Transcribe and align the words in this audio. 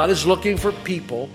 God 0.00 0.08
is 0.08 0.24
looking 0.24 0.56
for 0.56 0.72
people, 0.72 1.28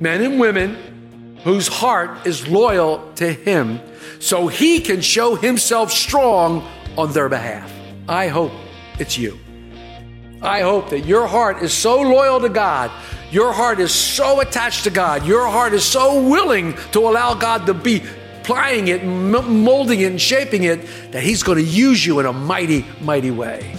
men 0.00 0.20
and 0.20 0.40
women, 0.40 1.38
whose 1.44 1.68
heart 1.68 2.26
is 2.26 2.48
loyal 2.48 3.12
to 3.14 3.32
Him 3.32 3.78
so 4.18 4.48
He 4.48 4.80
can 4.80 5.00
show 5.00 5.36
Himself 5.36 5.92
strong 5.92 6.68
on 6.98 7.12
their 7.12 7.28
behalf. 7.28 7.72
I 8.08 8.26
hope 8.26 8.50
it's 8.98 9.16
you. 9.16 9.38
I 10.42 10.62
hope 10.62 10.90
that 10.90 11.06
your 11.06 11.28
heart 11.28 11.62
is 11.62 11.72
so 11.72 12.02
loyal 12.02 12.40
to 12.40 12.48
God, 12.48 12.90
your 13.30 13.52
heart 13.52 13.78
is 13.78 13.94
so 13.94 14.40
attached 14.40 14.82
to 14.82 14.90
God, 14.90 15.24
your 15.24 15.46
heart 15.46 15.72
is 15.72 15.84
so 15.84 16.20
willing 16.20 16.74
to 16.90 16.98
allow 16.98 17.34
God 17.34 17.64
to 17.66 17.74
be 17.74 18.02
plying 18.42 18.88
it, 18.88 19.04
molding 19.04 20.00
it, 20.00 20.10
and 20.10 20.20
shaping 20.20 20.64
it, 20.64 20.80
that 21.12 21.22
He's 21.22 21.44
going 21.44 21.58
to 21.58 21.64
use 21.64 22.04
you 22.04 22.18
in 22.18 22.26
a 22.26 22.32
mighty, 22.32 22.84
mighty 23.00 23.30
way. 23.30 23.72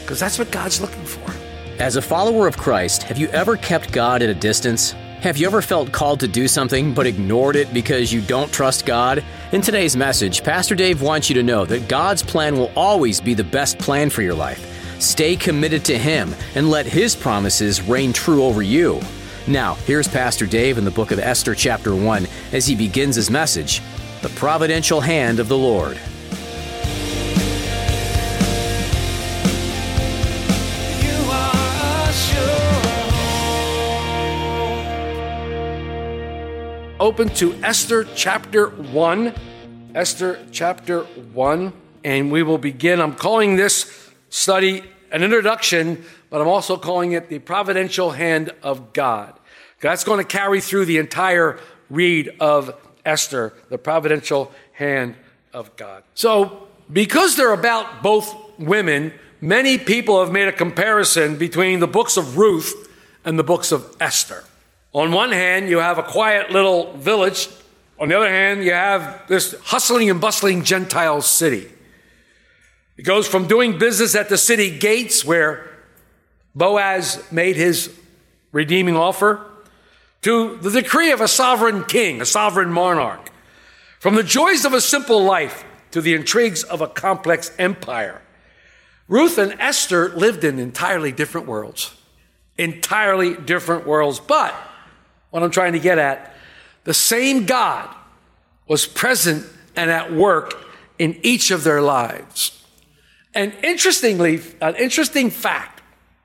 Because 0.00 0.18
that's 0.18 0.38
what 0.38 0.50
God's 0.50 0.80
looking 0.80 1.04
for. 1.04 1.41
As 1.78 1.96
a 1.96 2.02
follower 2.02 2.46
of 2.46 2.56
Christ, 2.56 3.02
have 3.04 3.18
you 3.18 3.28
ever 3.28 3.56
kept 3.56 3.92
God 3.92 4.22
at 4.22 4.28
a 4.28 4.34
distance? 4.34 4.92
Have 5.20 5.38
you 5.38 5.46
ever 5.46 5.62
felt 5.62 5.90
called 5.90 6.20
to 6.20 6.28
do 6.28 6.46
something 6.46 6.92
but 6.92 7.06
ignored 7.06 7.56
it 7.56 7.72
because 7.72 8.12
you 8.12 8.20
don't 8.20 8.52
trust 8.52 8.84
God? 8.84 9.24
In 9.52 9.62
today's 9.62 9.96
message, 9.96 10.44
Pastor 10.44 10.74
Dave 10.74 11.00
wants 11.00 11.28
you 11.28 11.34
to 11.36 11.42
know 11.42 11.64
that 11.64 11.88
God's 11.88 12.22
plan 12.22 12.56
will 12.56 12.70
always 12.76 13.20
be 13.20 13.32
the 13.32 13.42
best 13.42 13.78
plan 13.78 14.10
for 14.10 14.20
your 14.22 14.34
life. 14.34 15.00
Stay 15.00 15.34
committed 15.34 15.84
to 15.86 15.98
Him 15.98 16.34
and 16.54 16.70
let 16.70 16.86
His 16.86 17.16
promises 17.16 17.80
reign 17.80 18.12
true 18.12 18.44
over 18.44 18.62
you. 18.62 19.00
Now, 19.48 19.74
here's 19.74 20.06
Pastor 20.06 20.46
Dave 20.46 20.76
in 20.78 20.84
the 20.84 20.90
book 20.90 21.10
of 21.10 21.18
Esther, 21.18 21.54
chapter 21.54 21.96
1, 21.96 22.26
as 22.52 22.66
he 22.66 22.76
begins 22.76 23.16
his 23.16 23.30
message 23.30 23.80
The 24.20 24.28
Providential 24.30 25.00
Hand 25.00 25.40
of 25.40 25.48
the 25.48 25.58
Lord. 25.58 25.98
Open 37.02 37.28
to 37.28 37.52
Esther 37.64 38.04
chapter 38.14 38.68
1. 38.68 39.34
Esther 39.92 40.38
chapter 40.52 41.02
1. 41.02 41.72
And 42.04 42.30
we 42.30 42.44
will 42.44 42.58
begin. 42.58 43.00
I'm 43.00 43.16
calling 43.16 43.56
this 43.56 44.12
study 44.30 44.84
an 45.10 45.24
introduction, 45.24 46.04
but 46.30 46.40
I'm 46.40 46.46
also 46.46 46.76
calling 46.76 47.10
it 47.10 47.28
the 47.28 47.40
providential 47.40 48.12
hand 48.12 48.52
of 48.62 48.92
God. 48.92 49.36
That's 49.80 50.04
going 50.04 50.18
to 50.18 50.24
carry 50.24 50.60
through 50.60 50.84
the 50.84 50.98
entire 50.98 51.58
read 51.90 52.36
of 52.38 52.72
Esther, 53.04 53.52
the 53.68 53.78
providential 53.78 54.52
hand 54.70 55.16
of 55.52 55.74
God. 55.74 56.04
So, 56.14 56.68
because 56.92 57.34
they're 57.34 57.52
about 57.52 58.04
both 58.04 58.32
women, 58.60 59.12
many 59.40 59.76
people 59.76 60.20
have 60.20 60.32
made 60.32 60.46
a 60.46 60.52
comparison 60.52 61.36
between 61.36 61.80
the 61.80 61.88
books 61.88 62.16
of 62.16 62.38
Ruth 62.38 62.88
and 63.24 63.36
the 63.40 63.44
books 63.44 63.72
of 63.72 63.96
Esther. 64.00 64.44
On 64.92 65.10
one 65.10 65.32
hand, 65.32 65.70
you 65.70 65.78
have 65.78 65.98
a 65.98 66.02
quiet 66.02 66.50
little 66.50 66.92
village. 66.92 67.48
On 67.98 68.08
the 68.08 68.16
other 68.16 68.28
hand, 68.28 68.62
you 68.62 68.72
have 68.72 69.26
this 69.26 69.54
hustling 69.62 70.10
and 70.10 70.20
bustling 70.20 70.64
Gentile 70.64 71.22
city. 71.22 71.70
It 72.98 73.02
goes 73.02 73.26
from 73.26 73.46
doing 73.46 73.78
business 73.78 74.14
at 74.14 74.28
the 74.28 74.36
city 74.36 74.78
gates 74.78 75.24
where 75.24 75.70
Boaz 76.54 77.24
made 77.32 77.56
his 77.56 77.98
redeeming 78.52 78.96
offer 78.96 79.46
to 80.20 80.58
the 80.58 80.70
decree 80.70 81.10
of 81.10 81.22
a 81.22 81.28
sovereign 81.28 81.84
king, 81.84 82.20
a 82.20 82.26
sovereign 82.26 82.70
monarch. 82.70 83.30
From 83.98 84.14
the 84.14 84.22
joys 84.22 84.64
of 84.66 84.74
a 84.74 84.80
simple 84.80 85.24
life 85.24 85.64
to 85.92 86.02
the 86.02 86.14
intrigues 86.14 86.64
of 86.64 86.80
a 86.82 86.86
complex 86.86 87.50
empire. 87.58 88.20
Ruth 89.08 89.38
and 89.38 89.58
Esther 89.58 90.10
lived 90.10 90.44
in 90.44 90.58
entirely 90.58 91.12
different 91.12 91.46
worlds. 91.46 91.96
Entirely 92.58 93.34
different 93.34 93.86
worlds. 93.86 94.20
But 94.20 94.54
what 95.32 95.42
I'm 95.42 95.50
trying 95.50 95.72
to 95.72 95.80
get 95.80 95.98
at, 95.98 96.36
the 96.84 96.94
same 96.94 97.46
God 97.46 97.88
was 98.68 98.86
present 98.86 99.44
and 99.74 99.90
at 99.90 100.12
work 100.12 100.54
in 100.98 101.18
each 101.22 101.50
of 101.50 101.64
their 101.64 101.80
lives. 101.80 102.64
And 103.34 103.54
interestingly, 103.64 104.40
an 104.60 104.76
interesting 104.76 105.30
fact 105.30 105.80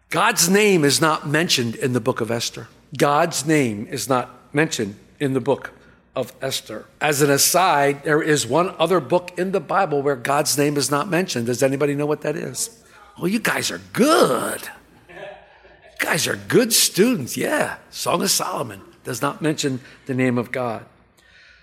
God's 0.09 0.49
name 0.49 0.85
is 0.85 1.01
not 1.01 1.27
mentioned 1.27 1.75
in 1.75 1.93
the 1.93 1.99
book 1.99 2.21
of 2.21 2.31
Esther. 2.31 2.67
God's 2.97 3.45
name 3.45 3.87
is 3.89 4.07
not 4.07 4.53
mentioned 4.53 4.95
in 5.19 5.33
the 5.33 5.41
book 5.41 5.71
of 6.15 6.33
Esther. 6.41 6.85
As 7.01 7.21
an 7.21 7.29
aside, 7.29 8.03
there 8.03 8.21
is 8.21 8.45
one 8.45 8.73
other 8.77 8.99
book 8.99 9.37
in 9.37 9.51
the 9.51 9.59
Bible 9.59 10.01
where 10.01 10.15
God's 10.15 10.57
name 10.57 10.77
is 10.77 10.89
not 10.91 11.09
mentioned. 11.09 11.47
Does 11.47 11.63
anybody 11.63 11.95
know 11.95 12.05
what 12.05 12.21
that 12.21 12.35
is? 12.35 12.83
Well, 13.17 13.27
you 13.27 13.39
guys 13.39 13.71
are 13.71 13.81
good. 13.93 14.61
You 15.09 16.05
guys 16.05 16.27
are 16.27 16.35
good 16.35 16.73
students. 16.73 17.35
Yeah. 17.35 17.77
Song 17.89 18.21
of 18.21 18.31
Solomon 18.31 18.81
does 19.07 19.21
not 19.21 19.41
mention 19.41 19.79
the 20.05 20.13
name 20.13 20.37
of 20.37 20.51
God. 20.51 20.85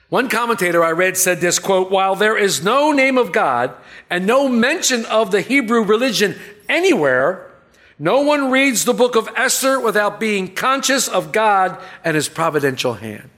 One 0.08 0.30
commentator 0.30 0.82
I 0.82 0.92
read 0.92 1.18
said 1.18 1.42
this 1.42 1.58
quote, 1.58 1.90
while 1.90 2.16
there 2.16 2.38
is 2.38 2.64
no 2.64 2.90
name 2.90 3.18
of 3.18 3.32
God 3.32 3.74
and 4.08 4.26
no 4.26 4.48
mention 4.48 5.04
of 5.04 5.30
the 5.30 5.42
Hebrew 5.42 5.84
religion 5.84 6.36
anywhere, 6.70 7.50
no 7.98 8.22
one 8.22 8.50
reads 8.50 8.86
the 8.86 8.94
book 8.94 9.14
of 9.14 9.28
Esther 9.36 9.78
without 9.78 10.18
being 10.18 10.54
conscious 10.54 11.06
of 11.06 11.32
God 11.32 11.78
and 12.02 12.14
his 12.14 12.30
providential 12.30 12.94
hand. 12.94 13.28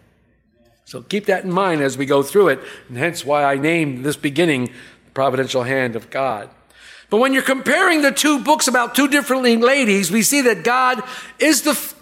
So 0.85 1.03
keep 1.03 1.27
that 1.27 1.43
in 1.43 1.51
mind 1.51 1.83
as 1.83 1.99
we 1.99 2.07
go 2.07 2.23
through 2.23 2.51
it, 2.51 2.61
and 2.89 2.97
hence 2.97 3.25
why 3.25 3.43
I 3.43 3.57
named 3.57 4.05
this 4.05 4.17
beginning 4.17 4.67
the 4.67 5.11
providential 5.15 5.65
hand 5.65 5.97
of 5.97 6.11
God. 6.11 6.49
But 7.11 7.19
when 7.19 7.33
you're 7.33 7.43
comparing 7.43 8.03
the 8.03 8.13
two 8.13 8.39
books 8.39 8.69
about 8.69 8.95
two 8.95 9.09
different 9.09 9.43
ladies, 9.43 10.13
we 10.13 10.23
see 10.23 10.43
that 10.43 10.63
God 10.63 11.03
is 11.41 11.63
the, 11.63 11.95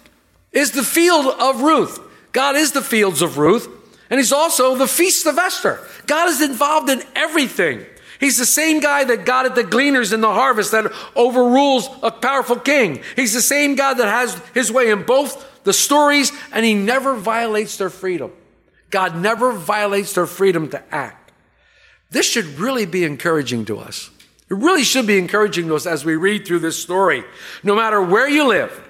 is 0.54 0.70
the 0.70 0.82
field 0.82 1.26
of 1.26 1.60
Ruth. 1.60 2.00
God 2.32 2.56
is 2.56 2.72
the 2.72 2.82
fields 2.82 3.20
of 3.20 3.36
Ruth, 3.38 3.68
and 4.08 4.18
He's 4.18 4.32
also 4.32 4.76
the 4.76 4.88
feast 4.88 5.26
of 5.26 5.38
Esther. 5.38 5.80
God 6.06 6.30
is 6.30 6.40
involved 6.40 6.88
in 6.88 7.02
everything. 7.14 7.84
He's 8.20 8.38
the 8.38 8.46
same 8.46 8.80
guy 8.80 9.04
that 9.04 9.26
got 9.26 9.44
at 9.44 9.54
the 9.54 9.64
gleaners 9.64 10.12
in 10.12 10.20
the 10.20 10.32
harvest 10.32 10.70
that 10.72 10.92
overrules 11.14 11.88
a 12.02 12.10
powerful 12.10 12.56
king. 12.56 13.02
He's 13.16 13.34
the 13.34 13.42
same 13.42 13.74
God 13.74 13.94
that 13.94 14.08
has 14.08 14.40
his 14.54 14.72
way 14.72 14.90
in 14.90 15.02
both 15.02 15.50
the 15.64 15.72
stories, 15.72 16.30
and 16.52 16.64
He 16.64 16.74
never 16.74 17.16
violates 17.16 17.76
their 17.76 17.90
freedom. 17.90 18.32
God 18.90 19.16
never 19.16 19.52
violates 19.52 20.12
their 20.12 20.26
freedom 20.26 20.68
to 20.70 20.94
act. 20.94 21.32
This 22.10 22.30
should 22.30 22.58
really 22.58 22.86
be 22.86 23.02
encouraging 23.02 23.64
to 23.64 23.78
us. 23.78 24.10
It 24.48 24.54
really 24.54 24.84
should 24.84 25.06
be 25.06 25.18
encouraging 25.18 25.66
to 25.68 25.74
us 25.74 25.86
as 25.86 26.04
we 26.04 26.14
read 26.16 26.46
through 26.46 26.60
this 26.60 26.80
story. 26.80 27.24
No 27.62 27.74
matter 27.74 28.00
where 28.00 28.28
you 28.28 28.46
live, 28.46 28.88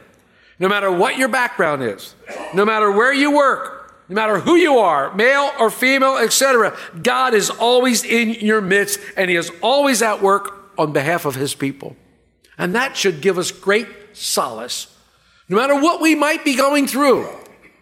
no 0.58 0.68
matter 0.68 0.90
what 0.90 1.16
your 1.16 1.28
background 1.28 1.82
is, 1.82 2.14
no 2.52 2.64
matter 2.64 2.90
where 2.90 3.12
you 3.12 3.34
work, 3.34 3.84
no 4.08 4.14
matter 4.14 4.38
who 4.38 4.56
you 4.56 4.78
are, 4.78 5.14
male 5.14 5.50
or 5.58 5.70
female, 5.70 6.16
etc., 6.16 6.76
God 7.02 7.34
is 7.34 7.50
always 7.50 8.04
in 8.04 8.30
your 8.30 8.60
midst 8.60 9.00
and 9.16 9.30
He 9.30 9.36
is 9.36 9.50
always 9.62 10.02
at 10.02 10.22
work 10.22 10.72
on 10.78 10.92
behalf 10.92 11.24
of 11.24 11.34
His 11.34 11.54
people. 11.54 11.96
And 12.58 12.74
that 12.74 12.96
should 12.96 13.20
give 13.20 13.38
us 13.38 13.50
great 13.50 13.88
solace. 14.12 14.94
No 15.48 15.56
matter 15.56 15.74
what 15.74 16.00
we 16.00 16.14
might 16.14 16.44
be 16.44 16.56
going 16.56 16.86
through, 16.86 17.28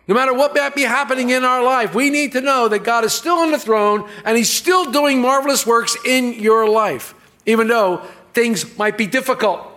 no 0.08 0.14
matter 0.14 0.34
what 0.34 0.54
might 0.54 0.74
be 0.74 0.82
happening 0.82 1.30
in 1.30 1.44
our 1.44 1.62
life, 1.62 1.94
we 1.94 2.10
need 2.10 2.32
to 2.32 2.40
know 2.40 2.68
that 2.68 2.84
God 2.84 3.04
is 3.04 3.12
still 3.12 3.36
on 3.36 3.50
the 3.50 3.58
throne 3.58 4.08
and 4.24 4.36
He's 4.36 4.52
still 4.52 4.90
doing 4.90 5.20
marvelous 5.20 5.66
works 5.66 5.96
in 6.04 6.34
your 6.34 6.68
life, 6.68 7.14
even 7.46 7.68
though 7.68 8.02
things 8.32 8.78
might 8.78 8.96
be 8.96 9.06
difficult. 9.06 9.68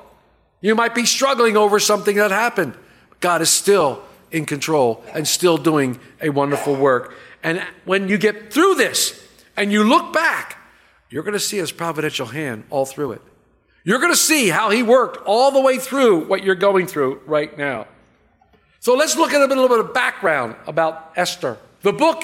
You 0.62 0.75
might 0.75 0.95
be 0.95 1.06
struggling 1.06 1.57
over 1.57 1.80
something 1.80 2.15
that 2.15 2.31
happened. 2.31 2.75
God 3.19 3.41
is 3.41 3.50
still 3.50 4.03
in 4.31 4.45
control 4.45 5.03
and 5.13 5.27
still 5.27 5.57
doing 5.57 6.00
a 6.21 6.29
wonderful 6.29 6.75
work. 6.75 7.15
And 7.44 7.63
when 7.85 8.09
you 8.09 8.17
get 8.17 8.51
through 8.51 8.75
this 8.75 9.21
and 9.56 9.71
you 9.71 9.83
look 9.83 10.13
back, 10.13 10.57
you're 11.09 11.23
going 11.23 11.33
to 11.33 11.39
see 11.39 11.57
His 11.57 11.71
providential 11.71 12.27
hand 12.27 12.65
all 12.69 12.85
through 12.85 13.13
it. 13.13 13.21
You're 13.83 14.00
going 14.00 14.12
to 14.12 14.17
see 14.17 14.50
how 14.50 14.71
He 14.71 14.83
worked 14.83 15.17
all 15.25 15.51
the 15.51 15.62
way 15.62 15.77
through 15.77 16.25
what 16.25 16.44
you're 16.44 16.56
going 16.56 16.88
through 16.88 17.21
right 17.25 17.56
now. 17.57 17.88
So 18.79 18.95
let's 18.95 19.15
look 19.15 19.33
at 19.33 19.41
a 19.41 19.45
little 19.45 19.69
bit 19.69 19.79
of 19.79 19.94
background 19.94 20.56
about 20.67 21.13
Esther. 21.15 21.57
The 21.81 21.94
book, 21.94 22.23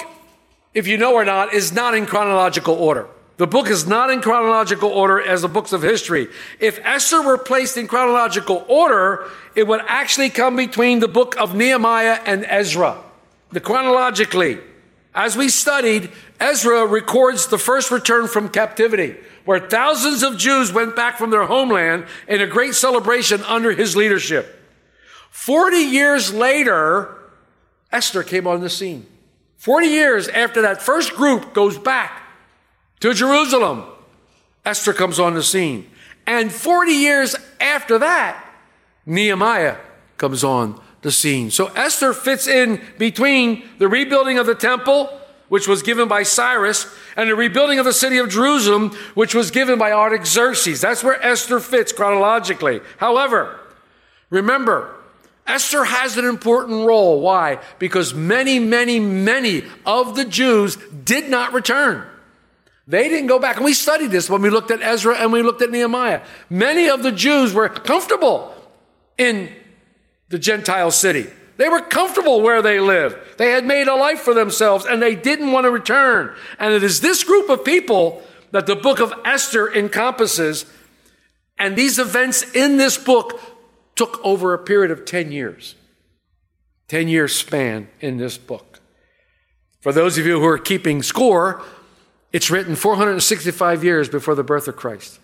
if 0.74 0.86
you 0.86 0.96
know 0.96 1.14
or 1.14 1.24
not, 1.24 1.54
is 1.54 1.72
not 1.72 1.94
in 1.94 2.06
chronological 2.06 2.74
order. 2.74 3.08
The 3.38 3.46
book 3.46 3.68
is 3.68 3.86
not 3.86 4.10
in 4.10 4.20
chronological 4.20 4.90
order 4.90 5.20
as 5.20 5.42
the 5.42 5.48
books 5.48 5.72
of 5.72 5.82
history. 5.82 6.28
If 6.60 6.78
Esther 6.84 7.22
were 7.22 7.38
placed 7.38 7.76
in 7.76 7.88
chronological 7.88 8.64
order, 8.68 9.28
it 9.54 9.66
would 9.66 9.80
actually 9.86 10.30
come 10.30 10.56
between 10.56 11.00
the 11.00 11.08
book 11.08 11.36
of 11.38 11.54
Nehemiah 11.54 12.20
and 12.26 12.44
Ezra. 12.46 12.98
The 13.50 13.60
chronologically, 13.60 14.58
as 15.14 15.36
we 15.36 15.48
studied, 15.48 16.10
Ezra 16.40 16.86
records 16.86 17.46
the 17.46 17.58
first 17.58 17.90
return 17.90 18.28
from 18.28 18.48
captivity, 18.48 19.16
where 19.44 19.60
thousands 19.60 20.22
of 20.22 20.38
Jews 20.38 20.72
went 20.72 20.94
back 20.94 21.16
from 21.16 21.30
their 21.30 21.44
homeland 21.44 22.06
in 22.28 22.40
a 22.40 22.46
great 22.46 22.74
celebration 22.74 23.42
under 23.44 23.72
his 23.72 23.96
leadership. 23.96 24.60
40 25.30 25.76
years 25.76 26.32
later, 26.32 27.16
Esther 27.90 28.22
came 28.22 28.46
on 28.46 28.60
the 28.60 28.70
scene. 28.70 29.06
40 29.56 29.86
years 29.86 30.28
after 30.28 30.62
that 30.62 30.82
first 30.82 31.14
group 31.14 31.54
goes 31.54 31.78
back 31.78 32.21
to 33.02 33.12
Jerusalem, 33.12 33.84
Esther 34.64 34.92
comes 34.92 35.18
on 35.18 35.34
the 35.34 35.42
scene. 35.42 35.90
And 36.24 36.52
40 36.52 36.92
years 36.92 37.34
after 37.60 37.98
that, 37.98 38.42
Nehemiah 39.04 39.78
comes 40.18 40.44
on 40.44 40.80
the 41.02 41.10
scene. 41.10 41.50
So 41.50 41.66
Esther 41.74 42.12
fits 42.12 42.46
in 42.46 42.80
between 42.98 43.64
the 43.78 43.88
rebuilding 43.88 44.38
of 44.38 44.46
the 44.46 44.54
temple, 44.54 45.10
which 45.48 45.66
was 45.66 45.82
given 45.82 46.06
by 46.06 46.22
Cyrus, 46.22 46.86
and 47.16 47.28
the 47.28 47.34
rebuilding 47.34 47.80
of 47.80 47.84
the 47.84 47.92
city 47.92 48.18
of 48.18 48.28
Jerusalem, 48.28 48.90
which 49.14 49.34
was 49.34 49.50
given 49.50 49.80
by 49.80 49.90
Artaxerxes. 49.90 50.80
That's 50.80 51.02
where 51.02 51.20
Esther 51.20 51.58
fits 51.58 51.92
chronologically. 51.92 52.82
However, 52.98 53.58
remember, 54.30 54.94
Esther 55.44 55.82
has 55.82 56.16
an 56.18 56.24
important 56.24 56.86
role. 56.86 57.20
Why? 57.20 57.58
Because 57.80 58.14
many, 58.14 58.60
many, 58.60 59.00
many 59.00 59.64
of 59.84 60.14
the 60.14 60.24
Jews 60.24 60.76
did 61.04 61.28
not 61.28 61.52
return. 61.52 62.06
They 62.86 63.08
didn't 63.08 63.28
go 63.28 63.38
back. 63.38 63.56
And 63.56 63.64
we 63.64 63.74
studied 63.74 64.10
this 64.10 64.28
when 64.28 64.42
we 64.42 64.50
looked 64.50 64.70
at 64.70 64.82
Ezra 64.82 65.16
and 65.16 65.32
we 65.32 65.42
looked 65.42 65.62
at 65.62 65.70
Nehemiah. 65.70 66.22
Many 66.50 66.88
of 66.88 67.02
the 67.02 67.12
Jews 67.12 67.54
were 67.54 67.68
comfortable 67.68 68.54
in 69.16 69.52
the 70.28 70.38
Gentile 70.38 70.90
city. 70.90 71.28
They 71.58 71.68
were 71.68 71.80
comfortable 71.80 72.40
where 72.40 72.62
they 72.62 72.80
lived. 72.80 73.38
They 73.38 73.50
had 73.50 73.64
made 73.64 73.86
a 73.86 73.94
life 73.94 74.20
for 74.20 74.34
themselves 74.34 74.84
and 74.84 75.00
they 75.00 75.14
didn't 75.14 75.52
want 75.52 75.64
to 75.64 75.70
return. 75.70 76.34
And 76.58 76.74
it 76.74 76.82
is 76.82 77.00
this 77.00 77.22
group 77.22 77.48
of 77.48 77.64
people 77.64 78.22
that 78.50 78.66
the 78.66 78.76
book 78.76 79.00
of 79.00 79.12
Esther 79.24 79.72
encompasses. 79.72 80.66
And 81.58 81.76
these 81.76 81.98
events 81.98 82.42
in 82.52 82.78
this 82.78 82.98
book 82.98 83.40
took 83.94 84.20
over 84.24 84.54
a 84.54 84.58
period 84.58 84.90
of 84.90 85.04
10 85.04 85.30
years. 85.30 85.76
10 86.88 87.08
year 87.08 87.28
span 87.28 87.88
in 88.00 88.16
this 88.16 88.36
book. 88.36 88.80
For 89.80 89.92
those 89.92 90.18
of 90.18 90.26
you 90.26 90.40
who 90.40 90.46
are 90.46 90.58
keeping 90.58 91.02
score, 91.02 91.62
it's 92.32 92.50
written 92.50 92.74
465 92.74 93.84
years 93.84 94.08
before 94.08 94.34
the 94.34 94.42
birth 94.42 94.68
of 94.68 94.76
Christ. 94.76 95.20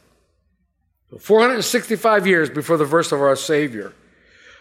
465 1.19 2.27
years 2.27 2.51
before 2.51 2.77
the 2.77 2.85
birth 2.85 3.13
of 3.13 3.21
our 3.21 3.37
Savior. 3.37 3.93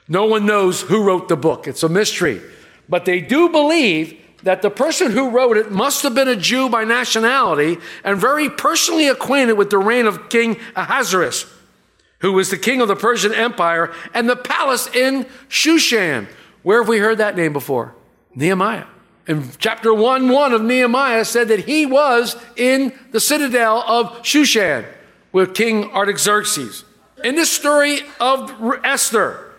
No 0.07 0.25
one 0.25 0.45
knows 0.45 0.81
who 0.81 1.03
wrote 1.03 1.27
the 1.27 1.35
book. 1.35 1.67
It's 1.67 1.83
a 1.83 1.89
mystery. 1.89 2.41
But 2.87 3.03
they 3.03 3.19
do 3.19 3.49
believe 3.49 4.17
that 4.43 4.61
the 4.61 4.69
person 4.69 5.11
who 5.11 5.29
wrote 5.29 5.57
it 5.57 5.71
must 5.71 6.03
have 6.03 6.15
been 6.15 6.29
a 6.29 6.35
Jew 6.35 6.69
by 6.69 6.85
nationality 6.85 7.77
and 8.03 8.17
very 8.17 8.49
personally 8.49 9.07
acquainted 9.09 9.53
with 9.53 9.69
the 9.69 9.77
reign 9.77 10.05
of 10.05 10.29
King 10.29 10.57
Ahasuerus, 10.75 11.45
who 12.19 12.31
was 12.31 12.49
the 12.49 12.57
king 12.57 12.79
of 12.79 12.87
the 12.87 12.95
Persian 12.95 13.33
Empire, 13.33 13.93
and 14.13 14.29
the 14.29 14.35
palace 14.37 14.87
in 14.95 15.25
Shushan. 15.49 16.27
Where 16.63 16.81
have 16.81 16.87
we 16.87 16.99
heard 16.99 17.17
that 17.17 17.35
name 17.35 17.51
before? 17.51 17.95
Nehemiah. 18.35 18.85
In 19.27 19.49
chapter 19.59 19.93
1 19.93 20.29
1 20.29 20.53
of 20.53 20.61
Nehemiah 20.61 21.25
said 21.25 21.49
that 21.49 21.65
he 21.65 21.85
was 21.85 22.37
in 22.55 22.93
the 23.11 23.19
citadel 23.19 23.83
of 23.85 24.21
Shushan 24.23 24.85
with 25.33 25.53
King 25.53 25.91
Artaxerxes. 25.91 26.85
In 27.23 27.35
this 27.35 27.51
story 27.51 27.99
of 28.21 28.53
Esther, 28.83 29.53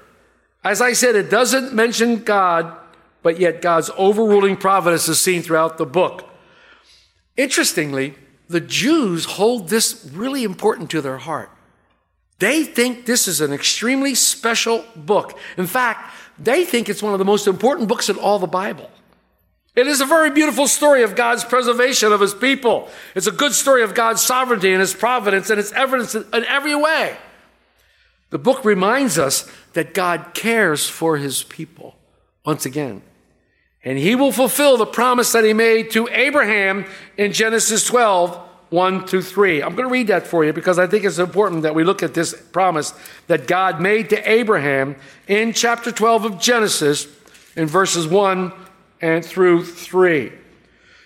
as 0.64 0.80
I 0.80 0.94
said, 0.94 1.16
it 1.16 1.30
doesn't 1.30 1.74
mention 1.74 2.22
God, 2.22 2.74
but 3.22 3.38
yet 3.38 3.60
God's 3.60 3.90
overruling 3.96 4.56
providence 4.56 5.06
is 5.08 5.20
seen 5.20 5.42
throughout 5.42 5.76
the 5.76 5.86
book. 5.86 6.28
Interestingly, 7.36 8.14
the 8.48 8.60
Jews 8.60 9.24
hold 9.24 9.68
this 9.68 10.08
really 10.14 10.44
important 10.44 10.90
to 10.90 11.02
their 11.02 11.18
heart. 11.18 11.50
They 12.38 12.64
think 12.64 13.04
this 13.04 13.28
is 13.28 13.40
an 13.40 13.52
extremely 13.52 14.14
special 14.14 14.84
book. 14.96 15.38
In 15.56 15.66
fact, 15.66 16.12
they 16.38 16.64
think 16.64 16.88
it's 16.88 17.02
one 17.02 17.12
of 17.12 17.18
the 17.18 17.24
most 17.24 17.46
important 17.46 17.88
books 17.88 18.08
in 18.08 18.16
all 18.16 18.38
the 18.38 18.46
Bible. 18.46 18.90
It 19.78 19.86
is 19.86 20.00
a 20.00 20.06
very 20.06 20.30
beautiful 20.30 20.66
story 20.66 21.04
of 21.04 21.14
God's 21.14 21.44
preservation 21.44 22.12
of 22.12 22.20
his 22.20 22.34
people. 22.34 22.88
It's 23.14 23.28
a 23.28 23.30
good 23.30 23.52
story 23.52 23.84
of 23.84 23.94
God's 23.94 24.20
sovereignty 24.20 24.72
and 24.72 24.80
his 24.80 24.92
providence 24.92 25.50
and 25.50 25.60
its 25.60 25.70
evidence 25.70 26.16
in 26.16 26.44
every 26.46 26.74
way. 26.74 27.16
The 28.30 28.40
book 28.40 28.64
reminds 28.64 29.20
us 29.20 29.48
that 29.74 29.94
God 29.94 30.34
cares 30.34 30.88
for 30.88 31.16
his 31.16 31.44
people 31.44 31.94
once 32.44 32.66
again. 32.66 33.02
And 33.84 33.98
he 33.98 34.16
will 34.16 34.32
fulfill 34.32 34.78
the 34.78 34.84
promise 34.84 35.30
that 35.30 35.44
he 35.44 35.52
made 35.52 35.92
to 35.92 36.08
Abraham 36.08 36.84
in 37.16 37.32
Genesis 37.32 37.86
12, 37.86 38.36
1 38.70 39.06
to 39.06 39.22
3. 39.22 39.62
I'm 39.62 39.76
going 39.76 39.88
to 39.88 39.92
read 39.92 40.08
that 40.08 40.26
for 40.26 40.44
you 40.44 40.52
because 40.52 40.80
I 40.80 40.88
think 40.88 41.04
it's 41.04 41.20
important 41.20 41.62
that 41.62 41.76
we 41.76 41.84
look 41.84 42.02
at 42.02 42.14
this 42.14 42.34
promise 42.50 42.94
that 43.28 43.46
God 43.46 43.80
made 43.80 44.10
to 44.10 44.28
Abraham 44.28 44.96
in 45.28 45.52
chapter 45.52 45.92
12 45.92 46.24
of 46.24 46.40
Genesis 46.40 47.06
in 47.54 47.66
verses 47.66 48.08
1 48.08 48.52
and 49.00 49.24
through 49.24 49.64
3. 49.64 50.32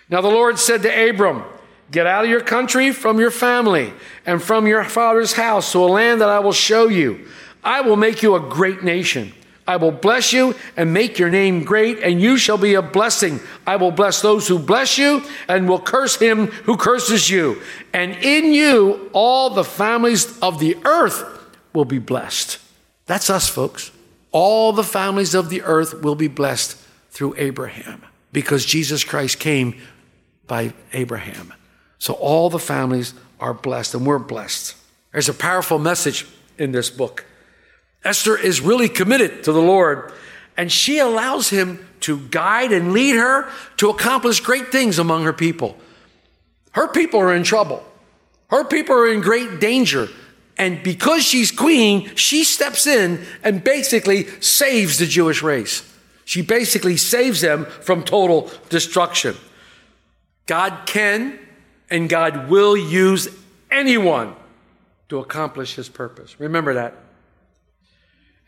Now 0.09 0.21
the 0.21 0.29
Lord 0.29 0.59
said 0.59 0.81
to 0.83 1.09
Abram, 1.09 1.43
Get 1.91 2.07
out 2.07 2.23
of 2.23 2.29
your 2.29 2.41
country, 2.41 2.91
from 2.91 3.19
your 3.19 3.29
family, 3.29 3.93
and 4.25 4.41
from 4.41 4.65
your 4.65 4.83
father's 4.83 5.33
house 5.33 5.71
to 5.73 5.79
a 5.79 5.85
land 5.85 6.21
that 6.21 6.29
I 6.29 6.39
will 6.39 6.51
show 6.51 6.87
you. 6.87 7.27
I 7.63 7.81
will 7.81 7.95
make 7.95 8.23
you 8.23 8.35
a 8.35 8.39
great 8.39 8.83
nation. 8.83 9.33
I 9.67 9.77
will 9.77 9.91
bless 9.91 10.33
you 10.33 10.55
and 10.75 10.91
make 10.91 11.19
your 11.19 11.29
name 11.29 11.63
great, 11.63 11.99
and 11.99 12.19
you 12.19 12.37
shall 12.37 12.57
be 12.57 12.73
a 12.73 12.81
blessing. 12.81 13.39
I 13.65 13.75
will 13.75 13.91
bless 13.91 14.21
those 14.21 14.47
who 14.47 14.59
bless 14.59 14.97
you, 14.97 15.23
and 15.47 15.69
will 15.69 15.79
curse 15.79 16.15
him 16.17 16.47
who 16.47 16.77
curses 16.77 17.29
you. 17.29 17.61
And 17.93 18.13
in 18.23 18.53
you, 18.53 19.09
all 19.13 19.51
the 19.51 19.63
families 19.63 20.39
of 20.39 20.59
the 20.59 20.75
earth 20.85 21.23
will 21.73 21.85
be 21.85 21.99
blessed. 21.99 22.57
That's 23.05 23.29
us, 23.29 23.47
folks. 23.47 23.91
All 24.31 24.73
the 24.73 24.83
families 24.83 25.35
of 25.35 25.49
the 25.49 25.61
earth 25.61 26.01
will 26.01 26.15
be 26.15 26.27
blessed 26.27 26.82
through 27.13 27.35
Abraham 27.37 28.01
because 28.31 28.65
Jesus 28.65 29.03
Christ 29.03 29.37
came 29.37 29.79
by 30.47 30.73
Abraham. 30.93 31.53
So 31.99 32.13
all 32.13 32.49
the 32.49 32.59
families 32.59 33.13
are 33.39 33.53
blessed 33.53 33.93
and 33.93 34.05
we're 34.05 34.17
blessed. 34.17 34.75
There's 35.11 35.29
a 35.29 35.33
powerful 35.33 35.77
message 35.77 36.25
in 36.57 36.71
this 36.71 36.89
book. 36.89 37.25
Esther 38.03 38.35
is 38.35 38.61
really 38.61 38.89
committed 38.89 39.43
to 39.43 39.51
the 39.51 39.61
Lord 39.61 40.11
and 40.57 40.71
she 40.71 40.97
allows 40.97 41.49
him 41.49 41.87
to 42.01 42.17
guide 42.17 42.71
and 42.71 42.91
lead 42.91 43.15
her 43.15 43.47
to 43.77 43.91
accomplish 43.91 44.39
great 44.39 44.71
things 44.71 44.97
among 44.97 45.23
her 45.23 45.33
people. 45.33 45.77
Her 46.71 46.87
people 46.87 47.19
are 47.19 47.33
in 47.33 47.43
trouble. 47.43 47.83
Her 48.49 48.63
people 48.63 48.95
are 48.95 49.07
in 49.07 49.21
great 49.21 49.59
danger. 49.59 50.07
And 50.57 50.81
because 50.81 51.23
she's 51.23 51.51
queen, 51.51 52.15
she 52.15 52.43
steps 52.43 52.87
in 52.87 53.23
and 53.43 53.63
basically 53.63 54.25
saves 54.41 54.97
the 54.97 55.05
Jewish 55.05 55.43
race. 55.43 55.92
She 56.25 56.41
basically 56.41 56.97
saves 56.97 57.41
them 57.41 57.65
from 57.65 58.03
total 58.03 58.49
destruction. 58.69 59.35
God 60.45 60.85
can 60.85 61.39
and 61.89 62.09
God 62.09 62.49
will 62.49 62.75
use 62.75 63.27
anyone 63.69 64.35
to 65.09 65.19
accomplish 65.19 65.75
his 65.75 65.89
purpose. 65.89 66.39
Remember 66.39 66.73
that. 66.73 66.95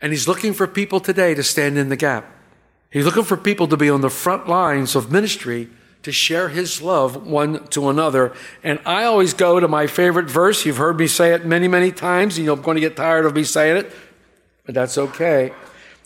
And 0.00 0.12
he's 0.12 0.28
looking 0.28 0.52
for 0.52 0.66
people 0.66 1.00
today 1.00 1.34
to 1.34 1.42
stand 1.42 1.78
in 1.78 1.88
the 1.88 1.96
gap. 1.96 2.30
He's 2.90 3.04
looking 3.04 3.24
for 3.24 3.36
people 3.36 3.66
to 3.68 3.76
be 3.76 3.90
on 3.90 4.00
the 4.00 4.10
front 4.10 4.48
lines 4.48 4.94
of 4.94 5.10
ministry 5.10 5.68
to 6.02 6.12
share 6.12 6.50
his 6.50 6.80
love 6.80 7.26
one 7.26 7.66
to 7.68 7.88
another. 7.88 8.32
And 8.62 8.78
I 8.86 9.04
always 9.04 9.34
go 9.34 9.58
to 9.58 9.66
my 9.66 9.86
favorite 9.86 10.30
verse. 10.30 10.64
You've 10.64 10.76
heard 10.76 10.98
me 10.98 11.06
say 11.06 11.34
it 11.34 11.44
many, 11.44 11.66
many 11.66 11.90
times. 11.90 12.36
and 12.36 12.44
You're 12.44 12.56
going 12.56 12.76
to 12.76 12.80
get 12.80 12.96
tired 12.96 13.26
of 13.26 13.34
me 13.34 13.42
saying 13.42 13.78
it, 13.78 13.92
but 14.64 14.74
that's 14.74 14.98
okay. 14.98 15.52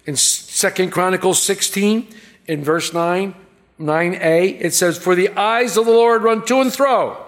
In 0.07 0.16
Second 0.16 0.90
Chronicles 0.90 1.42
16, 1.42 2.09
in 2.47 2.64
verse 2.64 2.92
9, 2.92 3.35
9a, 3.78 4.61
it 4.61 4.75
says, 4.75 4.99
For 4.99 5.14
the 5.14 5.30
eyes 5.30 5.76
of 5.76 5.87
the 5.87 5.92
Lord 5.92 6.23
run 6.23 6.45
to 6.47 6.61
and 6.61 6.73
fro 6.73 7.23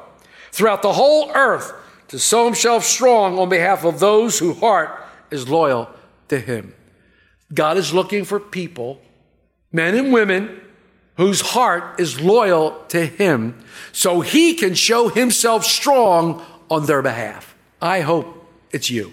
throughout 0.51 0.83
the 0.83 0.93
whole 0.93 1.31
earth 1.35 1.73
to 2.09 2.19
show 2.19 2.45
himself 2.45 2.85
strong 2.85 3.39
on 3.39 3.49
behalf 3.49 3.85
of 3.85 4.01
those 4.01 4.39
whose 4.39 4.59
heart 4.59 5.03
is 5.31 5.49
loyal 5.49 5.89
to 6.29 6.39
him. 6.39 6.75
God 7.53 7.77
is 7.77 7.95
looking 7.95 8.25
for 8.25 8.41
people, 8.41 9.01
men 9.73 9.95
and 9.95 10.13
women, 10.13 10.61
whose 11.17 11.41
heart 11.41 12.01
is 12.01 12.21
loyal 12.21 12.83
to 12.89 13.05
him 13.07 13.63
so 13.93 14.21
he 14.21 14.55
can 14.55 14.75
show 14.75 15.09
himself 15.09 15.65
strong 15.65 16.45
on 16.71 16.87
their 16.87 17.03
behalf. 17.03 17.55
I 17.81 18.01
hope 18.01 18.47
it's 18.71 18.91
you. 18.91 19.13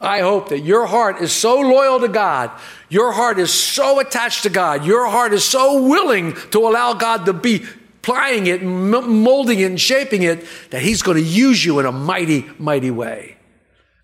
I 0.00 0.20
hope 0.20 0.50
that 0.50 0.60
your 0.60 0.86
heart 0.86 1.20
is 1.20 1.32
so 1.32 1.60
loyal 1.60 1.98
to 2.00 2.08
God, 2.08 2.50
your 2.88 3.12
heart 3.12 3.38
is 3.38 3.52
so 3.52 3.98
attached 3.98 4.44
to 4.44 4.50
God, 4.50 4.84
your 4.84 5.08
heart 5.08 5.32
is 5.32 5.44
so 5.44 5.82
willing 5.82 6.34
to 6.52 6.60
allow 6.60 6.94
God 6.94 7.26
to 7.26 7.32
be 7.32 7.64
plying 8.02 8.46
it, 8.46 8.62
molding 8.62 9.58
it, 9.58 9.64
and 9.64 9.80
shaping 9.80 10.22
it, 10.22 10.46
that 10.70 10.82
He's 10.82 11.02
going 11.02 11.16
to 11.16 11.22
use 11.22 11.64
you 11.64 11.80
in 11.80 11.86
a 11.86 11.92
mighty, 11.92 12.48
mighty 12.58 12.90
way. 12.90 13.36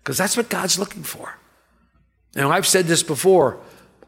Because 0.03 0.17
that's 0.17 0.35
what 0.35 0.49
God's 0.49 0.77
looking 0.77 1.03
for. 1.03 1.39
Now, 2.35 2.51
I've 2.51 2.67
said 2.67 2.85
this 2.85 3.01
before 3.01 3.59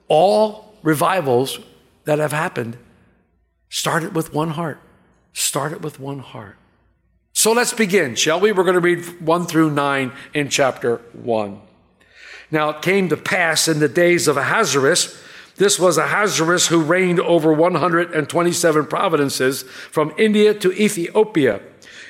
all 0.10 0.77
revivals 0.84 1.60
that 2.03 2.20
have 2.20 2.34
happened 2.34 2.77
started 3.70 4.13
with 4.13 4.34
one 4.34 4.51
heart. 4.51 4.79
Started 5.34 5.84
with 5.84 6.00
one 6.00 6.20
heart. 6.20 6.58
So 7.34 7.51
let's 7.53 7.74
begin, 7.74 8.15
shall 8.15 8.39
we? 8.39 8.51
We're 8.51 8.63
going 8.63 8.74
to 8.74 8.79
read 8.79 9.22
1 9.22 9.46
through 9.46 9.72
9 9.72 10.12
in 10.34 10.50
chapter 10.50 10.98
1. 11.13 11.62
Now 12.51 12.70
it 12.70 12.82
came 12.82 13.10
to 13.10 13.18
pass 13.18 13.68
in 13.68 13.80
the 13.80 13.89
days 13.89 14.27
of 14.27 14.38
Ahasuerus, 14.38 15.22
this 15.58 15.80
was 15.80 15.98
Ahasuerus 15.98 16.68
who 16.68 16.82
reigned 16.82 17.20
over 17.20 17.51
127 17.51 18.86
provinces 18.86 19.63
from 19.63 20.13
India 20.18 20.54
to 20.54 20.72
Ethiopia. 20.72 21.62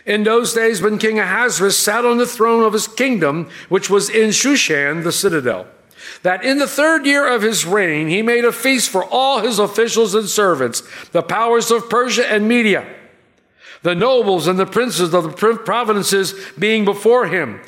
In 0.06 0.24
those 0.24 0.54
days, 0.54 0.82
when 0.82 0.98
King 0.98 1.20
Ahasuerus 1.20 1.78
sat 1.78 2.06
on 2.06 2.18
the 2.18 2.26
throne 2.26 2.64
of 2.64 2.74
his 2.74 2.88
kingdom, 2.88 3.50
which 3.70 3.90
was 3.90 4.10
in 4.10 4.30
Shushan, 4.30 5.04
the 5.04 5.12
citadel, 5.14 5.68
that 6.24 6.44
in 6.44 6.58
the 6.58 6.68
third 6.68 7.06
year 7.06 7.28
of 7.28 7.42
his 7.42 7.66
reign, 7.66 8.08
he 8.08 8.22
made 8.22 8.46
a 8.46 8.52
feast 8.52 8.90
for 8.90 9.04
all 9.06 9.40
his 9.40 9.60
officials 9.60 10.14
and 10.14 10.28
servants, 10.28 10.84
the 11.12 11.24
powers 11.24 11.72
of 11.72 11.90
Persia 11.90 12.30
and 12.30 12.48
Media, 12.48 12.86
the 13.82 13.96
nobles 13.96 14.48
and 14.48 14.60
the 14.60 14.66
princes 14.66 15.14
of 15.14 15.24
the 15.24 15.62
provinces 15.64 16.34
being 16.58 16.84
before 16.84 17.28
him 17.28 17.62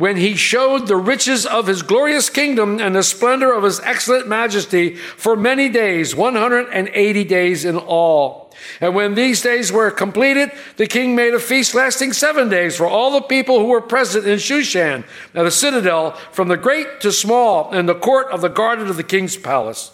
when 0.00 0.16
he 0.16 0.34
showed 0.34 0.86
the 0.86 0.96
riches 0.96 1.44
of 1.44 1.66
his 1.66 1.82
glorious 1.82 2.30
kingdom 2.30 2.80
and 2.80 2.96
the 2.96 3.02
splendor 3.02 3.52
of 3.52 3.64
his 3.64 3.80
excellent 3.80 4.26
majesty 4.26 4.94
for 4.94 5.36
many 5.36 5.68
days, 5.68 6.16
180 6.16 7.24
days 7.24 7.66
in 7.66 7.76
all. 7.76 8.50
And 8.80 8.94
when 8.94 9.14
these 9.14 9.42
days 9.42 9.70
were 9.70 9.90
completed, 9.90 10.52
the 10.78 10.86
king 10.86 11.14
made 11.14 11.34
a 11.34 11.38
feast 11.38 11.74
lasting 11.74 12.14
seven 12.14 12.48
days 12.48 12.78
for 12.78 12.86
all 12.86 13.12
the 13.12 13.20
people 13.20 13.58
who 13.58 13.66
were 13.66 13.82
present 13.82 14.26
in 14.26 14.38
Shushan, 14.38 15.04
at 15.34 15.42
the 15.42 15.50
citadel, 15.50 16.12
from 16.32 16.48
the 16.48 16.56
great 16.56 17.02
to 17.02 17.12
small, 17.12 17.70
in 17.74 17.84
the 17.84 17.94
court 17.94 18.28
of 18.28 18.40
the 18.40 18.48
garden 18.48 18.88
of 18.88 18.96
the 18.96 19.04
king's 19.04 19.36
palace. 19.36 19.92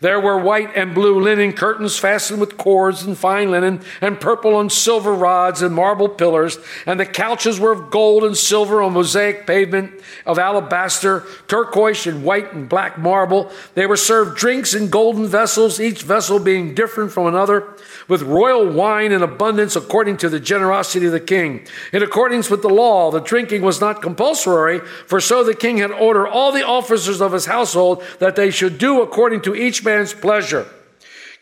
There 0.00 0.20
were 0.20 0.38
white 0.38 0.70
and 0.76 0.94
blue 0.94 1.20
linen 1.20 1.52
curtains 1.52 1.98
fastened 1.98 2.40
with 2.40 2.56
cords 2.56 3.02
and 3.04 3.16
fine 3.16 3.50
linen, 3.50 3.80
and 4.00 4.20
purple 4.20 4.60
and 4.60 4.70
silver 4.70 5.14
rods 5.14 5.62
and 5.62 5.74
marble 5.74 6.08
pillars. 6.08 6.58
And 6.84 6.98
the 6.98 7.06
couches 7.06 7.60
were 7.60 7.72
of 7.72 7.90
gold 7.90 8.24
and 8.24 8.36
silver 8.36 8.82
on 8.82 8.92
mosaic 8.92 9.46
pavement 9.46 9.92
of 10.26 10.38
alabaster, 10.38 11.24
turquoise 11.48 12.06
and 12.06 12.24
white 12.24 12.52
and 12.52 12.68
black 12.68 12.98
marble. 12.98 13.50
They 13.74 13.86
were 13.86 13.96
served 13.96 14.36
drinks 14.36 14.74
in 14.74 14.90
golden 14.90 15.26
vessels, 15.26 15.80
each 15.80 16.02
vessel 16.02 16.38
being 16.38 16.74
different 16.74 17.12
from 17.12 17.26
another, 17.26 17.74
with 18.08 18.22
royal 18.22 18.66
wine 18.66 19.12
in 19.12 19.22
abundance 19.22 19.76
according 19.76 20.16
to 20.18 20.28
the 20.28 20.40
generosity 20.40 21.06
of 21.06 21.12
the 21.12 21.20
king. 21.20 21.66
In 21.92 22.02
accordance 22.02 22.50
with 22.50 22.62
the 22.62 22.68
law, 22.68 23.10
the 23.10 23.20
drinking 23.20 23.62
was 23.62 23.80
not 23.80 24.02
compulsory, 24.02 24.80
for 25.06 25.20
so 25.20 25.44
the 25.44 25.54
king 25.54 25.78
had 25.78 25.92
ordered 25.92 26.28
all 26.28 26.52
the 26.52 26.66
officers 26.66 27.20
of 27.20 27.32
his 27.32 27.46
household 27.46 28.02
that 28.18 28.36
they 28.36 28.50
should 28.50 28.78
do 28.78 29.00
according 29.00 29.42
to 29.42 29.54
each 29.54 29.83
man's 29.84 30.14
pleasure. 30.14 30.66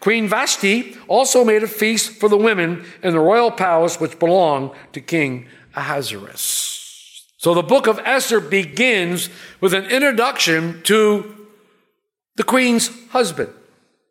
Queen 0.00 0.26
Vashti 0.26 0.96
also 1.06 1.44
made 1.44 1.62
a 1.62 1.68
feast 1.68 2.12
for 2.12 2.28
the 2.28 2.36
women 2.36 2.84
in 3.02 3.12
the 3.12 3.20
royal 3.20 3.52
palace 3.52 4.00
which 4.00 4.18
belonged 4.18 4.72
to 4.92 5.00
King 5.00 5.46
Ahasuerus. 5.76 7.24
So 7.36 7.54
the 7.54 7.62
book 7.62 7.86
of 7.86 8.00
Esther 8.04 8.40
begins 8.40 9.28
with 9.60 9.74
an 9.74 9.84
introduction 9.86 10.82
to 10.84 11.48
the 12.36 12.42
queen's 12.42 12.90
husband. 13.10 13.50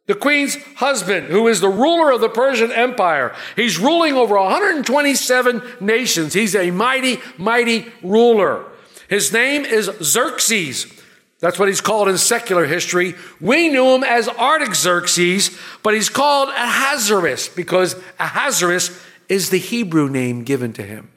The 0.08 0.16
queen's 0.16 0.56
husband, 0.76 1.28
who 1.28 1.48
is 1.48 1.62
the 1.62 1.70
ruler 1.70 2.12
of 2.12 2.22
the 2.22 2.30
Persian 2.30 2.72
Empire. 2.72 3.34
He's 3.56 3.80
ruling 3.80 4.16
over 4.16 4.36
127 4.36 5.62
nations. 5.80 6.34
He's 6.34 6.56
a 6.56 6.72
mighty, 6.72 7.20
mighty 7.38 7.86
ruler. 8.02 8.66
His 9.10 9.32
name 9.32 9.66
is 9.66 9.90
Xerxes. 10.02 11.01
That's 11.42 11.58
what 11.58 11.68
he's 11.68 11.82
called 11.82 12.08
in 12.08 12.18
secular 12.20 12.66
history. 12.66 13.16
We 13.40 13.70
knew 13.70 13.96
him 13.96 14.04
as 14.04 14.30
Artaxerxes, 14.30 15.58
but 15.82 15.96
he's 15.96 16.08
called 16.08 16.50
Ahasuerus 16.50 17.50
because 17.50 17.96
Ahasuerus 18.20 19.04
is 19.28 19.50
the 19.50 19.58
Hebrew 19.58 20.08
name 20.08 20.44
given 20.44 20.72
to 20.74 20.84
him. 20.84 21.10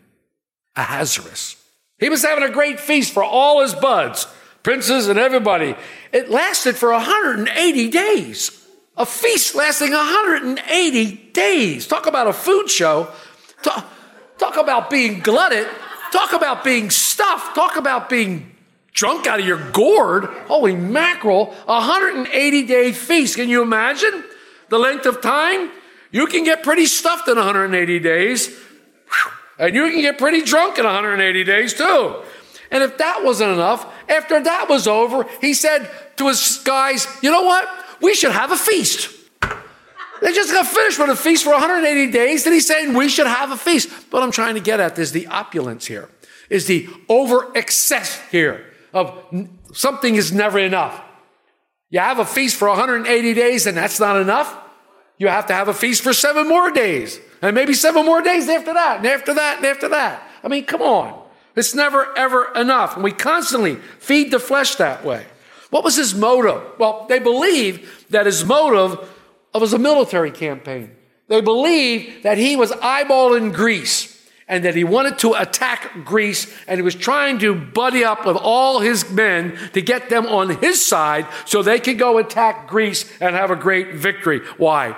Ahasuerus. 0.76 1.56
He 1.98 2.08
was 2.08 2.22
having 2.22 2.42
a 2.42 2.50
great 2.50 2.80
feast 2.80 3.12
for 3.12 3.22
all 3.22 3.60
his 3.60 3.74
buds, 3.74 4.26
princes 4.62 5.08
and 5.08 5.18
everybody. 5.18 5.76
It 6.10 6.30
lasted 6.30 6.76
for 6.76 6.90
180 6.92 7.90
days. 7.90 8.66
A 8.96 9.04
feast 9.04 9.54
lasting 9.54 9.92
180 9.92 11.16
days. 11.32 11.86
Talk 11.86 12.06
about 12.06 12.28
a 12.28 12.32
food 12.32 12.70
show. 12.70 13.08
Talk, 13.62 13.92
talk 14.38 14.56
about 14.56 14.88
being 14.88 15.20
glutted. 15.20 15.68
Talk 16.12 16.32
about 16.32 16.64
being 16.64 16.88
stuffed. 16.90 17.54
Talk 17.54 17.76
about 17.76 18.08
being 18.08 18.53
drunk 18.94 19.26
out 19.26 19.40
of 19.40 19.46
your 19.46 19.70
gourd. 19.72 20.24
Holy 20.46 20.74
mackerel, 20.74 21.46
180 21.66 22.62
day 22.62 22.92
feast. 22.92 23.36
Can 23.36 23.50
you 23.50 23.60
imagine 23.60 24.24
the 24.70 24.78
length 24.78 25.04
of 25.04 25.20
time? 25.20 25.70
You 26.10 26.26
can 26.26 26.44
get 26.44 26.62
pretty 26.62 26.86
stuffed 26.86 27.28
in 27.28 27.36
180 27.36 27.98
days. 27.98 28.56
And 29.58 29.74
you 29.74 29.90
can 29.90 30.00
get 30.00 30.16
pretty 30.16 30.42
drunk 30.42 30.78
in 30.78 30.84
180 30.84 31.44
days 31.44 31.74
too. 31.74 32.22
And 32.70 32.82
if 32.82 32.98
that 32.98 33.22
wasn't 33.22 33.52
enough, 33.52 33.92
after 34.08 34.42
that 34.42 34.68
was 34.68 34.88
over, 34.88 35.26
he 35.40 35.54
said 35.54 35.90
to 36.16 36.28
his 36.28 36.58
guys, 36.64 37.06
you 37.22 37.30
know 37.30 37.42
what? 37.42 37.68
We 38.00 38.14
should 38.14 38.32
have 38.32 38.50
a 38.50 38.56
feast. 38.56 39.10
They 40.22 40.32
just 40.32 40.52
got 40.52 40.66
finished 40.66 40.98
with 40.98 41.10
a 41.10 41.16
feast 41.16 41.44
for 41.44 41.50
180 41.50 42.10
days, 42.10 42.46
and 42.46 42.54
he's 42.54 42.66
saying 42.66 42.94
we 42.94 43.08
should 43.08 43.26
have 43.26 43.50
a 43.50 43.56
feast. 43.56 43.90
What 44.10 44.22
I'm 44.22 44.30
trying 44.30 44.54
to 44.54 44.60
get 44.60 44.80
at 44.80 44.98
is 44.98 45.12
the 45.12 45.26
opulence 45.26 45.86
here, 45.86 46.08
is 46.48 46.66
the 46.66 46.88
over 47.08 47.56
excess 47.56 48.20
here 48.30 48.64
of 48.94 49.12
something 49.72 50.14
is 50.14 50.32
never 50.32 50.58
enough. 50.58 51.02
You 51.90 52.00
have 52.00 52.18
a 52.18 52.24
feast 52.24 52.56
for 52.56 52.68
180 52.68 53.34
days 53.34 53.66
and 53.66 53.76
that's 53.76 54.00
not 54.00 54.16
enough. 54.16 54.56
You 55.18 55.28
have 55.28 55.46
to 55.46 55.52
have 55.52 55.68
a 55.68 55.74
feast 55.74 56.02
for 56.02 56.12
seven 56.12 56.48
more 56.48 56.70
days 56.70 57.20
and 57.42 57.54
maybe 57.54 57.74
seven 57.74 58.06
more 58.06 58.22
days 58.22 58.48
after 58.48 58.72
that 58.72 58.98
and 58.98 59.06
after 59.06 59.34
that 59.34 59.58
and 59.58 59.66
after 59.66 59.88
that. 59.90 60.22
I 60.42 60.48
mean, 60.48 60.64
come 60.64 60.82
on. 60.82 61.22
It's 61.56 61.74
never 61.74 62.16
ever 62.16 62.52
enough. 62.54 62.94
And 62.94 63.04
we 63.04 63.12
constantly 63.12 63.76
feed 63.98 64.30
the 64.30 64.38
flesh 64.38 64.76
that 64.76 65.04
way. 65.04 65.26
What 65.70 65.84
was 65.84 65.96
his 65.96 66.14
motive? 66.14 66.62
Well, 66.78 67.06
they 67.08 67.18
believe 67.18 68.06
that 68.10 68.26
his 68.26 68.44
motive 68.44 69.08
was 69.52 69.72
a 69.72 69.78
military 69.78 70.30
campaign. 70.30 70.94
They 71.28 71.40
believe 71.40 72.22
that 72.22 72.38
he 72.38 72.54
was 72.54 72.70
eyeballing 72.70 73.52
Greece 73.52 74.13
and 74.48 74.64
that 74.64 74.74
he 74.74 74.84
wanted 74.84 75.18
to 75.18 75.32
attack 75.34 76.04
Greece 76.04 76.52
and 76.66 76.78
he 76.78 76.82
was 76.82 76.94
trying 76.94 77.38
to 77.38 77.54
buddy 77.54 78.04
up 78.04 78.26
with 78.26 78.36
all 78.36 78.80
his 78.80 79.10
men 79.10 79.56
to 79.72 79.80
get 79.80 80.10
them 80.10 80.26
on 80.26 80.50
his 80.58 80.84
side 80.84 81.26
so 81.46 81.62
they 81.62 81.80
could 81.80 81.98
go 81.98 82.18
attack 82.18 82.68
Greece 82.68 83.10
and 83.20 83.34
have 83.34 83.50
a 83.50 83.56
great 83.56 83.94
victory. 83.94 84.40
Why? 84.56 84.94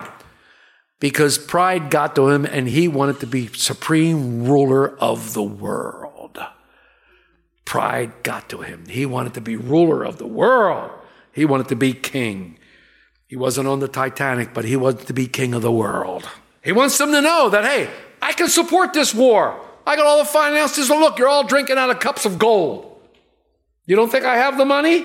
Because 0.99 1.39
pride 1.39 1.91
got 1.91 2.17
to 2.17 2.29
him 2.29 2.45
and 2.45 2.69
he 2.69 2.89
wanted 2.89 3.21
to 3.21 3.27
be 3.27 3.49
supreme 3.49 4.45
ruler 4.45 4.99
of 4.99 5.35
the 5.35 5.43
world. 5.43 6.39
Pride 7.65 8.13
got 8.23 8.49
to 8.51 8.63
him. 8.63 8.87
He 8.89 9.07
wanted 9.07 9.35
to 9.35 9.41
be 9.41 9.57
ruler 9.57 10.05
of 10.05 10.19
the 10.19 10.27
world. 10.27 10.91
He 11.33 11.45
wanted 11.45 11.69
to 11.69 11.77
be 11.77 11.93
king. 11.93 12.59
He 13.27 13.37
wasn't 13.37 13.69
on 13.69 13.81
the 13.81 13.89
Titanic, 13.89 14.55
but 14.55 14.65
he 14.65 14.77
wanted 14.77 15.07
to 15.09 15.13
be 15.13 15.27
king 15.27 15.53
of 15.53 15.63
the 15.63 15.73
world. 15.73 16.29
He 16.63 16.73
wants 16.73 16.97
them 16.97 17.11
to 17.11 17.21
know 17.21 17.51
that, 17.51 17.65
hey, 17.65 17.91
I 18.21 18.33
can 18.33 18.49
support 18.49 18.93
this 18.93 19.15
war. 19.15 19.61
I 19.87 19.97
got 19.97 20.07
all 20.07 20.19
the 20.19 20.25
finances. 20.25 20.91
Look, 20.91 21.19
you're 21.19 21.29
all 21.29 21.45
drinking 21.45 21.79
out 21.79 21.91
of 21.91 22.01
cups 22.01 22.25
of 22.25 22.39
gold. 22.39 23.01
You 23.87 23.95
don't 23.95 24.11
think 24.11 24.25
I 24.25 24.37
have 24.37 24.59
the 24.59 24.65
money? 24.65 25.05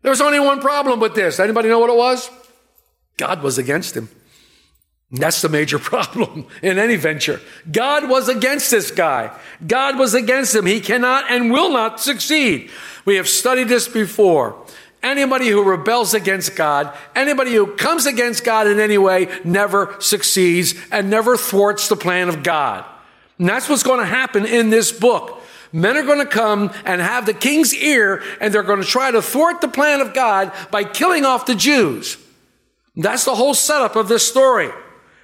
There 0.00 0.10
was 0.10 0.20
only 0.20 0.40
one 0.40 0.60
problem 0.60 0.98
with 0.98 1.14
this. 1.14 1.38
Anybody 1.38 1.68
know 1.68 1.78
what 1.78 1.90
it 1.90 1.96
was? 1.96 2.30
God 3.18 3.42
was 3.42 3.58
against 3.58 3.96
him. 3.96 4.08
That's 5.12 5.42
the 5.42 5.48
major 5.48 5.78
problem 5.92 6.46
in 6.62 6.78
any 6.78 6.96
venture. 6.96 7.40
God 7.70 8.08
was 8.08 8.28
against 8.28 8.70
this 8.70 8.90
guy. 8.90 9.36
God 9.66 9.98
was 9.98 10.14
against 10.14 10.54
him. 10.54 10.66
He 10.66 10.80
cannot 10.80 11.30
and 11.30 11.52
will 11.52 11.70
not 11.70 12.00
succeed. 12.00 12.70
We 13.04 13.16
have 13.16 13.28
studied 13.28 13.68
this 13.68 13.88
before. 13.88 14.56
Anybody 15.02 15.48
who 15.48 15.64
rebels 15.64 16.14
against 16.14 16.54
God, 16.54 16.96
anybody 17.16 17.52
who 17.54 17.74
comes 17.74 18.06
against 18.06 18.44
God 18.44 18.68
in 18.68 18.78
any 18.78 18.98
way, 18.98 19.28
never 19.44 19.96
succeeds 19.98 20.74
and 20.92 21.10
never 21.10 21.36
thwarts 21.36 21.88
the 21.88 21.96
plan 21.96 22.28
of 22.28 22.42
God. 22.44 22.84
And 23.38 23.48
that's 23.48 23.68
what's 23.68 23.82
going 23.82 23.98
to 23.98 24.06
happen 24.06 24.46
in 24.46 24.70
this 24.70 24.92
book. 24.92 25.42
Men 25.72 25.96
are 25.96 26.04
going 26.04 26.18
to 26.18 26.26
come 26.26 26.70
and 26.84 27.00
have 27.00 27.26
the 27.26 27.34
king's 27.34 27.74
ear, 27.74 28.22
and 28.40 28.54
they're 28.54 28.62
going 28.62 28.82
to 28.82 28.86
try 28.86 29.10
to 29.10 29.22
thwart 29.22 29.60
the 29.60 29.68
plan 29.68 30.00
of 30.00 30.14
God 30.14 30.52
by 30.70 30.84
killing 30.84 31.24
off 31.24 31.46
the 31.46 31.54
Jews. 31.54 32.18
That's 32.94 33.24
the 33.24 33.34
whole 33.34 33.54
setup 33.54 33.96
of 33.96 34.06
this 34.06 34.26
story. 34.26 34.70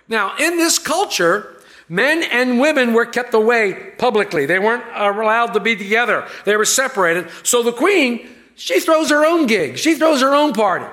Now, 0.08 0.35
in 0.38 0.56
this 0.56 0.78
culture, 0.78 1.62
men 1.88 2.23
and 2.23 2.58
women 2.58 2.94
were 2.94 3.06
kept 3.06 3.35
away 3.35 3.92
publicly. 3.99 4.47
They 4.47 4.58
weren't 4.58 4.85
allowed 4.97 5.52
to 5.52 5.61
be 5.61 5.76
together. 5.76 6.26
They 6.47 6.56
were 6.56 6.64
separated. 6.64 7.28
So 7.42 7.62
the 7.62 7.73
queen 7.73 8.26
she 8.58 8.80
throws 8.80 9.10
her 9.10 9.24
own 9.24 9.46
gig. 9.46 9.78
She 9.78 9.94
throws 9.94 10.20
her 10.20 10.34
own 10.34 10.52
party. 10.52 10.86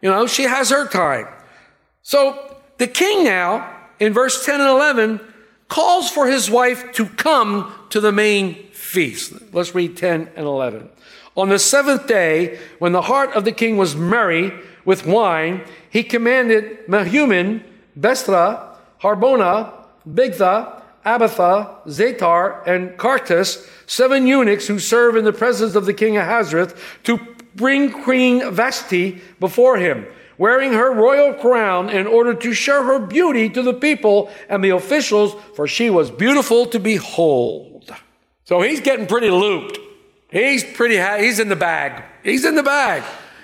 You 0.00 0.10
know, 0.10 0.26
she 0.26 0.44
has 0.44 0.70
her 0.70 0.86
time. 0.86 1.26
So 2.02 2.56
the 2.76 2.86
king 2.86 3.24
now 3.24 3.74
in 3.98 4.12
verse 4.12 4.44
10 4.44 4.60
and 4.60 4.70
11, 4.70 5.20
calls 5.68 6.10
for 6.10 6.26
his 6.26 6.50
wife 6.50 6.92
to 6.92 7.06
come 7.06 7.72
to 7.90 8.00
the 8.00 8.12
main 8.12 8.70
feast. 8.72 9.32
Let's 9.52 9.74
read 9.74 9.96
10 9.96 10.30
and 10.36 10.46
11. 10.46 10.88
On 11.36 11.48
the 11.48 11.58
seventh 11.58 12.06
day, 12.06 12.58
when 12.78 12.92
the 12.92 13.02
heart 13.02 13.32
of 13.34 13.44
the 13.44 13.52
king 13.52 13.76
was 13.76 13.94
merry 13.94 14.52
with 14.84 15.06
wine, 15.06 15.62
he 15.90 16.02
commanded 16.02 16.86
Mehuman, 16.86 17.62
Bestra, 17.98 18.76
Harbona, 19.00 19.72
Bigtha, 20.08 20.82
Abatha, 21.08 21.86
Zetar, 21.86 22.66
and 22.66 22.96
Cartus, 22.98 23.66
seven 23.86 24.26
eunuchs 24.26 24.66
who 24.66 24.78
serve 24.78 25.16
in 25.16 25.24
the 25.24 25.32
presence 25.32 25.74
of 25.74 25.86
the 25.86 25.94
king 25.94 26.16
Ahasuerus, 26.18 26.74
to 27.04 27.18
bring 27.54 27.90
Queen 27.90 28.50
Vashti 28.52 29.22
before 29.40 29.78
him, 29.78 30.06
wearing 30.36 30.74
her 30.74 30.92
royal 30.92 31.32
crown 31.32 31.88
in 31.88 32.06
order 32.06 32.34
to 32.34 32.52
show 32.52 32.82
her 32.84 32.98
beauty 32.98 33.48
to 33.48 33.62
the 33.62 33.72
people 33.72 34.30
and 34.48 34.62
the 34.62 34.70
officials, 34.70 35.34
for 35.56 35.66
she 35.66 35.88
was 35.88 36.10
beautiful 36.10 36.66
to 36.66 36.78
behold. 36.78 37.90
So 38.44 38.60
he's 38.60 38.80
getting 38.80 39.06
pretty 39.06 39.30
looped. 39.30 39.78
He's 40.30 40.62
pretty, 40.62 40.98
ha- 40.98 41.16
he's 41.16 41.38
in 41.38 41.48
the 41.48 41.56
bag. 41.56 42.04
He's 42.22 42.44
in 42.44 42.54
the 42.54 42.62
bag. 42.62 43.02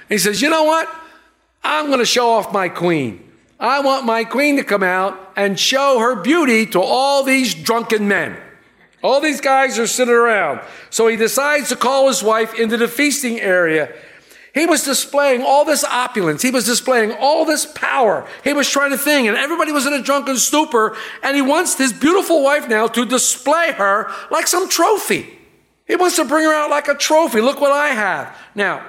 He 0.09 0.19
says, 0.19 0.43
you 0.43 0.51
know 0.51 0.65
what? 0.65 0.89
I'm 1.63 1.87
going 1.87 1.99
to 1.99 2.07
show 2.07 2.29
off 2.29 2.53
my 2.53 2.69
queen. 2.69 3.24
I 3.59 3.81
want 3.81 4.05
my 4.05 4.25
queen 4.25 4.57
to 4.57 4.65
come 4.65 4.83
out 4.83 5.33
and 5.37 5.59
show 5.59 5.99
her 6.01 6.17
beauty 6.17 6.67
to 6.67 6.81
all 6.81 7.23
these 7.23 7.55
drunken 7.55 8.09
men. 8.09 8.37
All 9.03 9.21
these 9.21 9.41
guys 9.41 9.79
are 9.79 9.87
sitting 9.87 10.15
around. 10.15 10.61
So 10.91 11.09
he 11.09 11.17
decides 11.17 11.69
to 11.69 11.77
call 11.77 12.09
his 12.09 12.23
wife 12.23 12.55
into 12.59 12.77
the 12.77 12.89
feasting 12.89 13.39
area. 13.39 13.95
He 14.55 14.67
was 14.67 14.85
displaying 14.85 15.43
all 15.43 15.65
this 15.65 15.83
opulence. 15.83 16.41
He 16.41 16.51
was 16.51 16.65
displaying 16.65 17.13
all 17.13 17.45
this 17.45 17.67
power. 17.67 18.27
He 18.45 18.53
was 18.53 18.71
trying 18.71 18.93
to 18.93 18.99
think, 18.99 19.27
and 19.27 19.37
everybody 19.37 19.73
was 19.73 19.85
in 19.85 19.93
a 19.93 20.01
drunken 20.01 20.37
stupor. 20.37 20.97
And 21.23 21.35
he 21.35 21.43
wants 21.43 21.77
his 21.77 21.93
beautiful 21.93 22.43
wife 22.43 22.69
now 22.69 22.87
to 22.87 23.05
display 23.05 23.73
her 23.73 24.11
like 24.31 24.47
some 24.47 24.69
trophy. 24.69 25.39
He 25.87 25.97
wants 25.97 26.17
to 26.17 26.25
bring 26.25 26.45
her 26.45 26.55
out 26.55 26.71
like 26.71 26.89
a 26.89 26.95
trophy. 26.95 27.41
Look 27.41 27.61
what 27.61 27.73
I 27.73 27.89
have. 27.89 28.37
Now, 28.55 28.87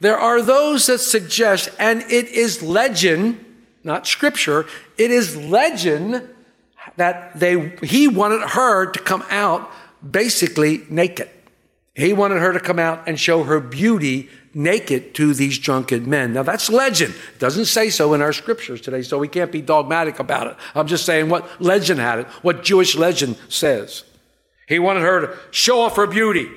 there 0.00 0.18
are 0.18 0.42
those 0.42 0.86
that 0.86 0.98
suggest, 0.98 1.68
and 1.78 2.02
it 2.02 2.28
is 2.28 2.62
legend, 2.62 3.43
not 3.84 4.06
scripture, 4.06 4.66
it 4.98 5.10
is 5.10 5.36
legend 5.36 6.28
that 6.96 7.38
they 7.38 7.76
he 7.82 8.08
wanted 8.08 8.40
her 8.40 8.90
to 8.90 8.98
come 9.00 9.24
out 9.30 9.70
basically 10.08 10.82
naked. 10.88 11.30
He 11.94 12.12
wanted 12.12 12.40
her 12.40 12.52
to 12.52 12.60
come 12.60 12.78
out 12.78 13.06
and 13.06 13.18
show 13.18 13.44
her 13.44 13.60
beauty 13.60 14.28
naked 14.52 15.14
to 15.14 15.32
these 15.34 15.58
drunken 15.58 16.08
men. 16.08 16.32
Now 16.32 16.42
that's 16.42 16.68
legend. 16.68 17.14
It 17.34 17.38
doesn't 17.38 17.66
say 17.66 17.90
so 17.90 18.14
in 18.14 18.22
our 18.22 18.32
scriptures 18.32 18.80
today, 18.80 19.02
so 19.02 19.18
we 19.18 19.28
can't 19.28 19.52
be 19.52 19.62
dogmatic 19.62 20.18
about 20.18 20.48
it. 20.48 20.56
I'm 20.74 20.86
just 20.86 21.06
saying 21.06 21.28
what 21.28 21.48
legend 21.60 22.00
had 22.00 22.20
it, 22.20 22.26
what 22.42 22.64
Jewish 22.64 22.96
legend 22.96 23.36
says. 23.48 24.04
He 24.66 24.78
wanted 24.78 25.02
her 25.02 25.26
to 25.26 25.38
show 25.50 25.80
off 25.80 25.96
her 25.96 26.06
beauty. 26.06 26.50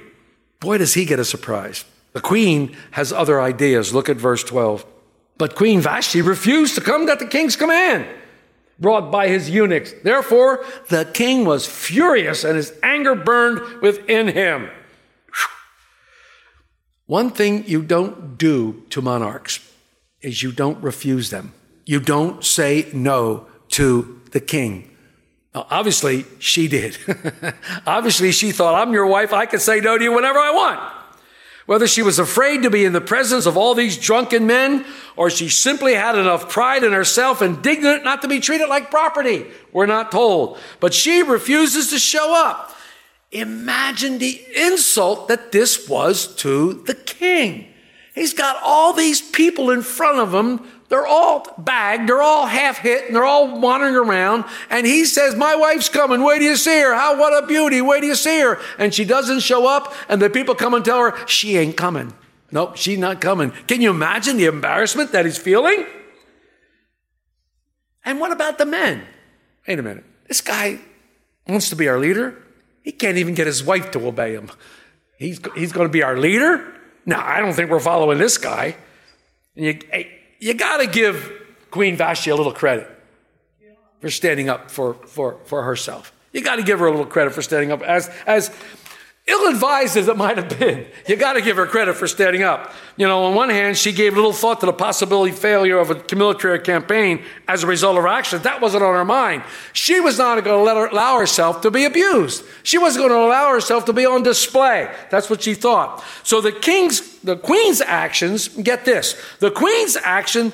Boy, 0.59 0.77
does 0.79 0.93
he 0.93 1.05
get 1.05 1.19
a 1.19 1.25
surprise. 1.25 1.85
The 2.13 2.21
queen 2.21 2.75
has 2.91 3.13
other 3.13 3.39
ideas. 3.39 3.93
Look 3.93 4.09
at 4.09 4.17
verse 4.17 4.43
12. 4.43 4.85
But 5.37 5.55
Queen 5.55 5.81
Vashti 5.81 6.21
refused 6.21 6.75
to 6.75 6.81
come 6.81 7.07
at 7.09 7.19
the 7.19 7.27
king's 7.27 7.55
command, 7.55 8.07
brought 8.79 9.11
by 9.11 9.27
his 9.27 9.49
eunuchs. 9.49 9.93
Therefore, 10.03 10.65
the 10.89 11.05
king 11.05 11.45
was 11.45 11.67
furious 11.67 12.43
and 12.43 12.55
his 12.55 12.73
anger 12.81 13.15
burned 13.15 13.81
within 13.81 14.27
him. 14.27 14.69
One 17.05 17.29
thing 17.29 17.63
you 17.67 17.81
don't 17.81 18.37
do 18.37 18.83
to 18.89 19.01
monarchs 19.01 19.59
is 20.21 20.43
you 20.43 20.51
don't 20.51 20.81
refuse 20.83 21.29
them. 21.29 21.53
You 21.85 21.99
don't 22.01 22.43
say 22.43 22.89
no 22.93 23.47
to 23.69 24.21
the 24.31 24.41
king. 24.41 24.89
Now, 25.55 25.67
obviously, 25.69 26.25
she 26.39 26.67
did. 26.67 26.97
obviously, 27.87 28.31
she 28.31 28.51
thought, 28.51 28.75
I'm 28.75 28.93
your 28.93 29.05
wife. 29.05 29.31
I 29.31 29.45
can 29.45 29.59
say 29.59 29.79
no 29.79 29.97
to 29.97 30.03
you 30.03 30.11
whenever 30.11 30.37
I 30.37 30.51
want. 30.51 30.79
Whether 31.67 31.85
she 31.85 32.01
was 32.01 32.17
afraid 32.17 32.63
to 32.63 32.69
be 32.69 32.85
in 32.85 32.93
the 32.93 33.01
presence 33.01 33.45
of 33.45 33.57
all 33.57 33.75
these 33.75 33.97
drunken 33.97 34.47
men, 34.47 34.85
or 35.17 35.29
she 35.29 35.49
simply 35.49 35.93
had 35.95 36.17
enough 36.17 36.49
pride 36.49 36.83
in 36.85 36.93
herself, 36.93 37.41
indignant 37.41 38.05
not 38.05 38.21
to 38.21 38.29
be 38.29 38.39
treated 38.39 38.69
like 38.69 38.89
property, 38.89 39.45
we're 39.73 39.85
not 39.85 40.09
told. 40.09 40.57
But 40.79 40.93
she 40.93 41.21
refuses 41.21 41.89
to 41.89 41.99
show 41.99 42.33
up. 42.33 42.73
Imagine 43.33 44.17
the 44.17 44.41
insult 44.55 45.27
that 45.27 45.51
this 45.51 45.89
was 45.89 46.33
to 46.37 46.73
the 46.87 46.95
king. 46.95 47.67
He's 48.15 48.33
got 48.33 48.57
all 48.63 48.93
these 48.93 49.21
people 49.21 49.69
in 49.69 49.81
front 49.81 50.19
of 50.19 50.33
him. 50.33 50.65
They're 50.89 51.07
all 51.07 51.45
bagged, 51.57 52.07
they're 52.07 52.21
all 52.21 52.45
half 52.45 52.77
hit, 52.77 53.07
and 53.07 53.15
they're 53.15 53.25
all 53.25 53.59
wandering 53.59 53.95
around. 53.95 54.45
And 54.69 54.87
he 54.87 55.03
says, 55.03 55.35
My 55.35 55.55
wife's 55.55 55.89
coming. 55.89 56.23
Wait 56.23 56.39
do 56.39 56.45
you 56.45 56.55
see 56.55 56.79
her? 56.79 56.93
How, 56.93 57.19
what 57.19 57.43
a 57.43 57.45
beauty. 57.45 57.81
Wait 57.81 58.01
do 58.01 58.07
you 58.07 58.15
see 58.15 58.39
her? 58.39 58.59
And 58.79 58.93
she 58.93 59.03
doesn't 59.03 59.41
show 59.41 59.67
up, 59.67 59.93
and 60.07 60.21
the 60.21 60.29
people 60.29 60.55
come 60.55 60.73
and 60.73 60.85
tell 60.85 60.99
her, 60.99 61.27
She 61.27 61.57
ain't 61.57 61.75
coming. 61.75 62.13
Nope, 62.51 62.77
she's 62.77 62.97
not 62.97 63.19
coming. 63.19 63.51
Can 63.67 63.81
you 63.81 63.89
imagine 63.89 64.37
the 64.37 64.45
embarrassment 64.45 65.11
that 65.11 65.25
he's 65.25 65.37
feeling? 65.37 65.85
And 68.05 68.21
what 68.21 68.31
about 68.31 68.57
the 68.57 68.65
men? 68.65 69.05
Wait 69.67 69.79
a 69.79 69.83
minute. 69.83 70.05
This 70.29 70.39
guy 70.39 70.79
wants 71.45 71.69
to 71.69 71.75
be 71.75 71.89
our 71.89 71.99
leader. 71.99 72.41
He 72.81 72.93
can't 72.93 73.17
even 73.17 73.33
get 73.33 73.47
his 73.47 73.65
wife 73.65 73.91
to 73.91 74.07
obey 74.07 74.33
him. 74.33 74.49
He's, 75.17 75.41
he's 75.55 75.73
going 75.73 75.87
to 75.87 75.91
be 75.91 76.03
our 76.03 76.17
leader? 76.17 76.73
No, 77.05 77.17
I 77.17 77.41
don't 77.41 77.53
think 77.53 77.69
we're 77.69 77.81
following 77.81 78.17
this 78.17 78.37
guy. 78.37 78.77
And 79.57 79.65
you, 79.65 79.79
hey, 79.91 80.16
you 80.39 80.53
got 80.53 80.77
to 80.77 80.87
give 80.87 81.31
Queen 81.71 81.95
Vashti 81.95 82.29
a 82.29 82.35
little 82.35 82.53
credit 82.53 82.89
for 83.99 84.09
standing 84.09 84.49
up 84.49 84.69
for, 84.69 84.93
for, 84.93 85.39
for 85.45 85.63
herself. 85.63 86.13
You 86.31 86.41
got 86.41 86.57
to 86.57 86.63
give 86.63 86.79
her 86.79 86.87
a 86.87 86.91
little 86.91 87.05
credit 87.05 87.33
for 87.33 87.41
standing 87.41 87.71
up. 87.71 87.81
As, 87.81 88.09
as 88.25 88.51
ill 89.27 89.47
advised 89.47 89.97
as 89.97 90.07
it 90.07 90.15
might 90.15 90.37
have 90.37 90.57
been, 90.57 90.87
you 91.05 91.15
got 91.15 91.33
to 91.33 91.41
give 91.41 91.57
her 91.57 91.65
credit 91.65 91.95
for 91.95 92.07
standing 92.07 92.43
up. 92.43 92.73
You 92.95 93.07
know, 93.07 93.25
on 93.25 93.35
one 93.35 93.49
hand, 93.49 93.77
she 93.77 93.91
gave 93.91 94.15
little 94.15 94.33
thought 94.33 94.61
to 94.61 94.65
the 94.65 94.73
possibility 94.73 95.33
failure 95.33 95.77
of 95.77 95.91
a 95.91 96.15
military 96.15 96.59
campaign 96.59 97.23
as 97.47 97.63
a 97.63 97.67
result 97.67 97.97
of 97.97 98.03
her 98.03 98.09
actions. 98.09 98.43
That 98.43 98.61
wasn't 98.61 98.83
on 98.83 98.95
her 98.95 99.05
mind. 99.05 99.43
She 99.73 99.99
was 99.99 100.17
not 100.17 100.41
going 100.43 100.57
to 100.57 100.63
let 100.63 100.77
her, 100.77 100.87
allow 100.87 101.19
herself 101.19 101.61
to 101.61 101.71
be 101.71 101.85
abused. 101.85 102.43
She 102.63 102.77
wasn't 102.77 103.07
going 103.07 103.19
to 103.19 103.27
allow 103.27 103.51
herself 103.51 103.85
to 103.85 103.93
be 103.93 104.05
on 104.05 104.23
display. 104.23 104.89
That's 105.11 105.29
what 105.29 105.43
she 105.43 105.53
thought. 105.53 106.03
So 106.23 106.39
the 106.39 106.53
king's, 106.53 107.19
the 107.19 107.35
queen's 107.35 107.81
actions, 107.81 108.47
get 108.47 108.85
this, 108.85 109.21
the 109.39 109.51
queen's 109.51 109.97
action 109.97 110.53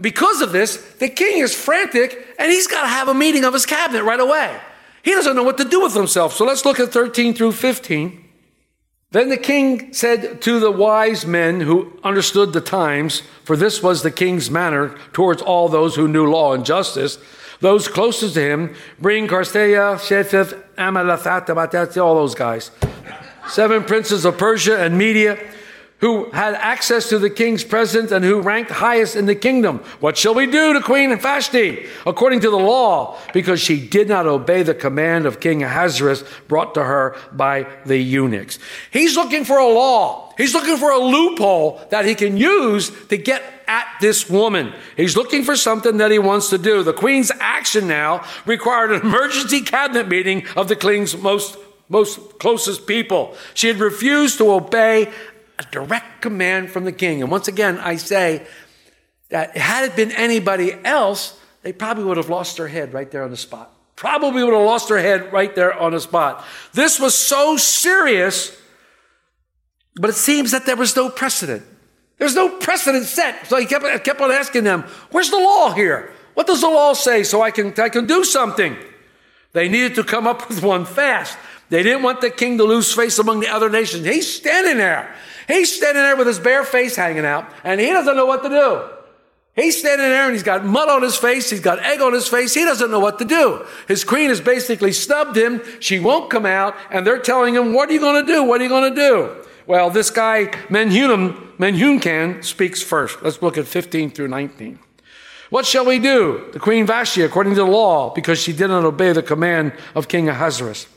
because 0.00 0.40
of 0.40 0.52
this, 0.52 0.76
the 0.94 1.08
king 1.08 1.38
is 1.38 1.54
frantic 1.54 2.34
and 2.38 2.50
he's 2.50 2.66
got 2.66 2.82
to 2.82 2.88
have 2.88 3.08
a 3.08 3.14
meeting 3.14 3.44
of 3.44 3.52
his 3.52 3.66
cabinet 3.66 4.02
right 4.02 4.20
away. 4.20 4.60
He 5.04 5.10
doesn't 5.10 5.36
know 5.36 5.42
what 5.42 5.58
to 5.58 5.64
do 5.64 5.82
with 5.82 5.94
himself. 5.94 6.32
So 6.32 6.46
let's 6.46 6.64
look 6.64 6.80
at 6.80 6.90
13 6.90 7.34
through 7.34 7.52
15. 7.52 8.24
Then 9.10 9.28
the 9.28 9.36
king 9.36 9.92
said 9.92 10.40
to 10.42 10.58
the 10.58 10.72
wise 10.72 11.26
men 11.26 11.60
who 11.60 11.92
understood 12.02 12.52
the 12.52 12.62
times, 12.62 13.22
for 13.44 13.54
this 13.56 13.82
was 13.82 14.02
the 14.02 14.10
king's 14.10 14.50
manner 14.50 14.96
towards 15.12 15.42
all 15.42 15.68
those 15.68 15.94
who 15.94 16.08
knew 16.08 16.28
law 16.28 16.54
and 16.54 16.64
justice, 16.64 17.18
those 17.60 17.86
closest 17.86 18.34
to 18.34 18.40
him, 18.40 18.74
bring 18.98 19.28
Karsteya, 19.28 19.96
Shetheth, 19.96 20.60
Amalathat, 20.76 21.46
Abatat, 21.46 22.02
all 22.02 22.16
those 22.16 22.34
guys. 22.34 22.70
Seven 23.48 23.84
princes 23.84 24.24
of 24.24 24.38
Persia 24.38 24.82
and 24.82 24.96
Media 24.96 25.38
who 26.04 26.30
had 26.32 26.52
access 26.56 27.08
to 27.08 27.18
the 27.18 27.30
king's 27.30 27.64
presence 27.64 28.12
and 28.12 28.22
who 28.22 28.38
ranked 28.42 28.70
highest 28.70 29.16
in 29.16 29.24
the 29.24 29.34
kingdom. 29.34 29.78
What 30.00 30.18
shall 30.18 30.34
we 30.34 30.44
do 30.44 30.74
to 30.74 30.82
Queen 30.82 31.18
Vashti 31.18 31.86
according 32.04 32.40
to 32.40 32.50
the 32.50 32.58
law? 32.58 33.16
Because 33.32 33.58
she 33.58 33.88
did 33.88 34.06
not 34.06 34.26
obey 34.26 34.62
the 34.62 34.74
command 34.74 35.24
of 35.24 35.40
King 35.40 35.62
Ahasuerus 35.62 36.22
brought 36.46 36.74
to 36.74 36.84
her 36.84 37.16
by 37.32 37.66
the 37.86 37.96
eunuchs. 37.96 38.58
He's 38.90 39.16
looking 39.16 39.46
for 39.46 39.56
a 39.56 39.66
law. 39.66 40.34
He's 40.36 40.52
looking 40.52 40.76
for 40.76 40.90
a 40.90 40.98
loophole 40.98 41.80
that 41.88 42.04
he 42.04 42.14
can 42.14 42.36
use 42.36 42.92
to 43.06 43.16
get 43.16 43.42
at 43.66 43.86
this 44.02 44.28
woman. 44.28 44.74
He's 44.98 45.16
looking 45.16 45.42
for 45.42 45.56
something 45.56 45.96
that 45.96 46.10
he 46.10 46.18
wants 46.18 46.50
to 46.50 46.58
do. 46.58 46.82
The 46.82 46.92
queen's 46.92 47.32
action 47.40 47.88
now 47.88 48.26
required 48.44 48.92
an 48.92 49.00
emergency 49.00 49.62
cabinet 49.62 50.06
meeting 50.06 50.46
of 50.54 50.68
the 50.68 50.76
king's 50.76 51.16
most 51.16 51.56
most 51.88 52.38
closest 52.38 52.86
people. 52.86 53.36
She 53.52 53.68
had 53.68 53.78
refused 53.78 54.38
to 54.38 54.50
obey 54.50 55.12
a 55.58 55.64
direct 55.70 56.22
command 56.22 56.70
from 56.70 56.84
the 56.84 56.92
king. 56.92 57.22
And 57.22 57.30
once 57.30 57.48
again, 57.48 57.78
I 57.78 57.96
say 57.96 58.46
that 59.30 59.56
had 59.56 59.84
it 59.84 59.96
been 59.96 60.12
anybody 60.12 60.72
else, 60.84 61.38
they 61.62 61.72
probably 61.72 62.04
would 62.04 62.16
have 62.16 62.28
lost 62.28 62.56
their 62.56 62.68
head 62.68 62.92
right 62.92 63.10
there 63.10 63.22
on 63.22 63.30
the 63.30 63.36
spot. 63.36 63.72
Probably 63.96 64.42
would 64.42 64.52
have 64.52 64.62
lost 64.64 64.88
their 64.88 64.98
head 64.98 65.32
right 65.32 65.54
there 65.54 65.72
on 65.72 65.92
the 65.92 66.00
spot. 66.00 66.44
This 66.72 66.98
was 66.98 67.14
so 67.14 67.56
serious, 67.56 68.56
but 69.96 70.10
it 70.10 70.14
seems 70.14 70.50
that 70.50 70.66
there 70.66 70.76
was 70.76 70.96
no 70.96 71.08
precedent. 71.08 71.62
There's 72.18 72.34
no 72.34 72.48
precedent 72.48 73.04
set. 73.04 73.46
So 73.46 73.56
he 73.56 73.66
kept, 73.66 74.04
kept 74.04 74.20
on 74.20 74.30
asking 74.30 74.64
them, 74.64 74.82
Where's 75.10 75.30
the 75.30 75.38
law 75.38 75.72
here? 75.72 76.12
What 76.34 76.46
does 76.46 76.60
the 76.60 76.68
law 76.68 76.92
say 76.92 77.22
so 77.22 77.42
I 77.42 77.50
can, 77.50 77.72
I 77.78 77.88
can 77.88 78.06
do 78.06 78.24
something? 78.24 78.76
They 79.52 79.68
needed 79.68 79.94
to 79.96 80.04
come 80.04 80.26
up 80.26 80.48
with 80.48 80.62
one 80.62 80.84
fast. 80.84 81.38
They 81.70 81.82
didn't 81.82 82.02
want 82.02 82.20
the 82.20 82.30
king 82.30 82.58
to 82.58 82.64
lose 82.64 82.92
face 82.92 83.18
among 83.18 83.40
the 83.40 83.48
other 83.48 83.70
nations. 83.70 84.04
He's 84.04 84.32
standing 84.32 84.76
there. 84.76 85.14
He's 85.46 85.74
standing 85.74 86.02
there 86.02 86.16
with 86.16 86.26
his 86.26 86.38
bare 86.38 86.64
face 86.64 86.96
hanging 86.96 87.24
out, 87.24 87.48
and 87.62 87.80
he 87.80 87.88
doesn't 87.88 88.16
know 88.16 88.26
what 88.26 88.42
to 88.42 88.48
do. 88.48 88.82
He's 89.56 89.78
standing 89.78 90.08
there 90.08 90.24
and 90.24 90.32
he's 90.32 90.42
got 90.42 90.64
mud 90.64 90.88
on 90.88 91.02
his 91.02 91.16
face. 91.16 91.48
He's 91.48 91.60
got 91.60 91.78
egg 91.78 92.00
on 92.00 92.12
his 92.12 92.26
face. 92.26 92.54
He 92.54 92.64
doesn't 92.64 92.90
know 92.90 92.98
what 92.98 93.20
to 93.20 93.24
do. 93.24 93.64
His 93.86 94.02
queen 94.02 94.28
has 94.30 94.40
basically 94.40 94.92
snubbed 94.92 95.36
him. 95.36 95.62
She 95.78 96.00
won't 96.00 96.28
come 96.28 96.44
out 96.44 96.74
and 96.90 97.06
they're 97.06 97.20
telling 97.20 97.54
him, 97.54 97.72
what 97.72 97.88
are 97.88 97.92
you 97.92 98.00
going 98.00 98.26
to 98.26 98.32
do? 98.32 98.42
What 98.42 98.60
are 98.60 98.64
you 98.64 98.68
going 98.68 98.92
to 98.92 99.00
do? 99.00 99.44
Well, 99.66 99.90
this 99.90 100.10
guy, 100.10 100.46
Menhunam, 100.68 101.56
Menhunkan, 101.56 102.44
speaks 102.44 102.82
first. 102.82 103.22
Let's 103.22 103.40
look 103.42 103.56
at 103.56 103.66
15 103.66 104.10
through 104.10 104.28
19. 104.28 104.80
What 105.50 105.66
shall 105.66 105.86
we 105.86 106.00
do? 106.00 106.50
The 106.52 106.58
queen 106.58 106.84
Vashti, 106.84 107.22
according 107.22 107.54
to 107.54 107.60
the 107.60 107.70
law, 107.70 108.12
because 108.12 108.40
she 108.40 108.52
did 108.52 108.68
not 108.68 108.84
obey 108.84 109.12
the 109.12 109.22
command 109.22 109.72
of 109.94 110.08
King 110.08 110.28
Ahasuerus, 110.28 110.88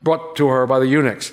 brought 0.00 0.36
to 0.36 0.46
her 0.46 0.64
by 0.64 0.78
the 0.78 0.86
eunuchs. 0.86 1.32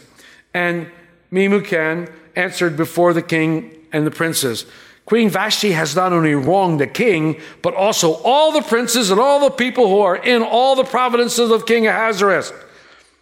And 0.56 0.90
Memucan 1.32 2.12
answered 2.38 2.78
before 2.78 3.14
the 3.14 3.22
king 3.22 3.72
and 3.92 4.06
the 4.06 4.12
princes. 4.12 4.66
Queen 5.06 5.30
Vashti 5.30 5.72
has 5.72 5.96
not 5.96 6.12
only 6.12 6.36
wronged 6.36 6.80
the 6.80 6.88
king, 6.88 7.40
but 7.62 7.74
also 7.74 8.16
all 8.24 8.52
the 8.52 8.62
princes 8.62 9.10
and 9.10 9.20
all 9.20 9.40
the 9.40 9.50
people 9.50 9.88
who 9.88 10.02
are 10.02 10.18
in 10.18 10.44
all 10.44 10.76
the 10.76 10.84
provinces 10.84 11.50
of 11.50 11.66
King 11.66 11.88
Ahasuerus. 11.88 12.52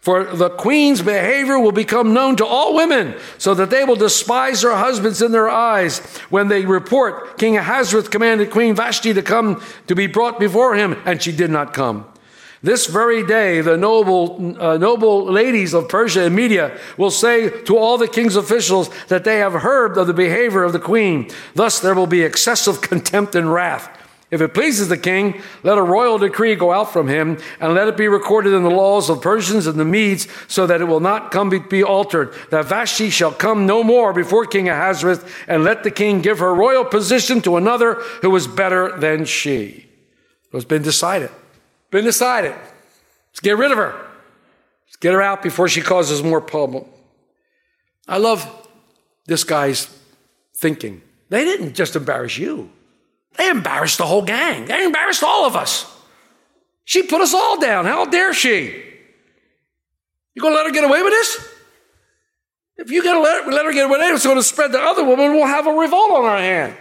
For 0.01 0.23
the 0.23 0.49
queen's 0.49 1.01
behavior 1.01 1.60
will 1.60 1.71
become 1.71 2.13
known 2.13 2.36
to 2.38 2.45
all 2.45 2.75
women, 2.75 3.15
so 3.38 3.54
that 3.54 3.69
they 3.69 3.84
will 3.84 3.95
despise 3.95 4.62
their 4.62 4.75
husbands 4.75 5.21
in 5.21 5.32
their 5.32 5.49
eyes 5.49 5.99
when 6.30 6.47
they 6.47 6.65
report 6.65 7.38
King 7.38 7.58
Ahasuerus 7.58 8.08
commanded 8.08 8.51
Queen 8.51 8.75
Vashti 8.75 9.13
to 9.13 9.21
come 9.21 9.63
to 9.88 9.95
be 9.95 10.08
brought 10.08 10.39
before 10.39 10.75
him, 10.75 10.99
and 11.06 11.21
she 11.21 11.32
did 11.32 11.49
not 11.49 11.73
come. 11.73 12.06
This 12.65 12.88
very 12.88 13.23
day, 13.23 13.62
the 13.62 13.78
noble, 13.78 14.60
uh, 14.60 14.78
noble 14.78 15.23
ladies 15.32 15.75
of 15.75 15.88
Persia 15.88 16.23
and 16.23 16.36
Media 16.36 16.75
will 16.97 17.12
say 17.12 17.47
to 17.65 17.78
all 17.78 17.99
the 17.99 18.08
king's 18.08 18.36
officials 18.36 18.89
that 19.06 19.23
they 19.23 19.38
have 19.38 19.54
heard 19.54 19.95
of 19.99 20.08
the 20.08 20.15
behavior 20.15 20.63
of 20.63 20.73
the 20.73 20.80
queen. 20.80 21.30
Thus, 21.54 21.80
there 21.80 21.93
will 21.93 22.08
be 22.08 22.23
excessive 22.23 22.82
contempt 22.82 23.36
and 23.36 23.54
wrath. 23.54 23.95
If 24.32 24.41
it 24.41 24.56
pleases 24.56 24.89
the 24.89 24.97
king, 24.97 25.43
let 25.62 25.78
a 25.78 25.84
royal 25.84 26.17
decree 26.17 26.56
go 26.56 26.73
out 26.73 26.91
from 26.91 27.08
him, 27.08 27.38
and 27.60 27.75
let 27.75 27.88
it 27.88 27.97
be 27.97 28.08
recorded 28.08 28.51
in 28.51 28.63
the 28.63 28.71
laws 28.71 29.12
of 29.12 29.21
Persians 29.21 29.67
and 29.67 29.80
the 29.80 29.86
Medes, 29.86 30.28
so 30.47 30.65
that 30.65 30.82
it 30.82 30.86
will 30.86 30.99
not 30.99 31.30
come 31.30 31.51
be, 31.51 31.84
altered. 31.84 32.34
That 32.49 32.65
Vashti 32.65 33.12
shall 33.12 33.32
come 33.32 33.67
no 33.67 33.84
more 33.84 34.12
before 34.12 34.47
King 34.47 34.69
Ahasuerus, 34.69 35.23
and 35.47 35.63
let 35.63 35.84
the 35.84 35.91
king 35.91 36.19
give 36.19 36.39
her 36.39 36.56
royal 36.56 36.84
position 36.84 37.41
to 37.43 37.58
another 37.58 38.01
who 38.23 38.36
is 38.36 38.47
better 38.47 38.97
than 38.97 39.25
she. 39.25 39.86
It 40.51 40.54
has 40.54 40.65
been 40.65 40.82
decided. 40.82 41.30
Been 41.91 42.04
decided. 42.04 42.54
Let's 43.30 43.39
get 43.41 43.58
rid 43.58 43.71
of 43.71 43.78
her. 43.78 43.93
Let's 44.88 44.95
get 44.98 45.13
her 45.13 45.21
out 45.21 45.41
before 45.41 45.67
she 45.67 45.82
causes 45.82 46.24
more 46.24 46.41
problem. 46.41 46.86
I 48.08 48.17
love 48.17 48.48
this 49.26 49.43
guy's 49.43 49.89
thinking. 50.56 51.02
They 51.30 51.43
didn't 51.43 51.74
just 51.74 51.95
embarrass 51.95 52.38
you. 52.38 52.69
They 53.38 53.50
embarrassed 53.50 53.98
the 53.98 54.06
whole 54.06 54.21
gang. 54.21 54.65
They 54.65 54.84
embarrassed 54.86 55.24
all 55.24 55.45
of 55.45 55.56
us. 55.56 55.91
She 56.86 57.04
put 57.04 57.21
us 57.21 57.34
all 57.34 57.60
down. 57.60 57.86
How 57.86 58.06
dare 58.06 58.34
she? 58.34 58.84
You 60.34 60.41
gonna 60.41 60.56
let 60.56 60.65
her 60.65 60.71
get 60.71 60.84
away 60.84 61.02
with 61.02 61.12
this? 61.12 61.50
If 62.78 62.91
you 62.91 63.04
gotta 63.04 63.19
let, 63.19 63.48
let 63.48 63.65
her 63.65 63.74
get 63.74 63.86
away 63.86 63.98
with 63.98 64.08
it, 64.08 64.13
it's 64.13 64.26
gonna 64.26 64.43
spread 64.43 64.71
to 64.74 64.80
other 64.80 65.04
women. 65.04 65.34
We'll 65.34 65.48
have 65.48 65.65
a 65.65 65.71
revolt 65.71 66.12
on 66.12 66.26
our 66.26 66.38
hand. 66.38 66.76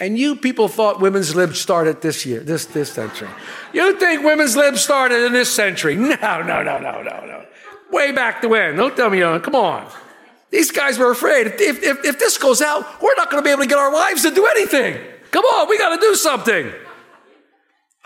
And 0.00 0.18
you 0.18 0.34
people 0.34 0.68
thought 0.68 1.00
women's 1.00 1.36
lib 1.36 1.54
started 1.54 2.02
this 2.02 2.26
year, 2.26 2.40
this 2.40 2.66
this 2.66 2.92
century. 2.92 3.28
You 3.72 3.98
think 3.98 4.24
women's 4.24 4.56
lib 4.56 4.76
started 4.76 5.24
in 5.24 5.32
this 5.32 5.52
century? 5.52 5.96
No, 6.24 6.42
no, 6.42 6.62
no, 6.62 6.78
no, 6.78 7.02
no, 7.02 7.26
no. 7.26 7.44
Way 7.90 8.12
back 8.12 8.40
to 8.40 8.48
when? 8.48 8.76
Don't 8.76 8.96
tell 8.96 9.10
me 9.10 9.18
you. 9.18 9.38
Come 9.40 9.54
on. 9.54 9.86
These 10.50 10.70
guys 10.70 10.98
were 10.98 11.10
afraid. 11.10 11.46
If, 11.46 11.82
if, 11.82 12.04
if 12.04 12.18
this 12.18 12.38
goes 12.38 12.62
out, 12.62 13.02
we're 13.02 13.14
not 13.16 13.30
going 13.30 13.42
to 13.42 13.46
be 13.46 13.50
able 13.50 13.62
to 13.62 13.68
get 13.68 13.78
our 13.78 13.92
wives 13.92 14.22
to 14.22 14.30
do 14.30 14.46
anything. 14.46 15.00
Come 15.30 15.44
on, 15.44 15.68
we 15.68 15.78
got 15.78 15.94
to 15.96 16.00
do 16.00 16.14
something. 16.14 16.72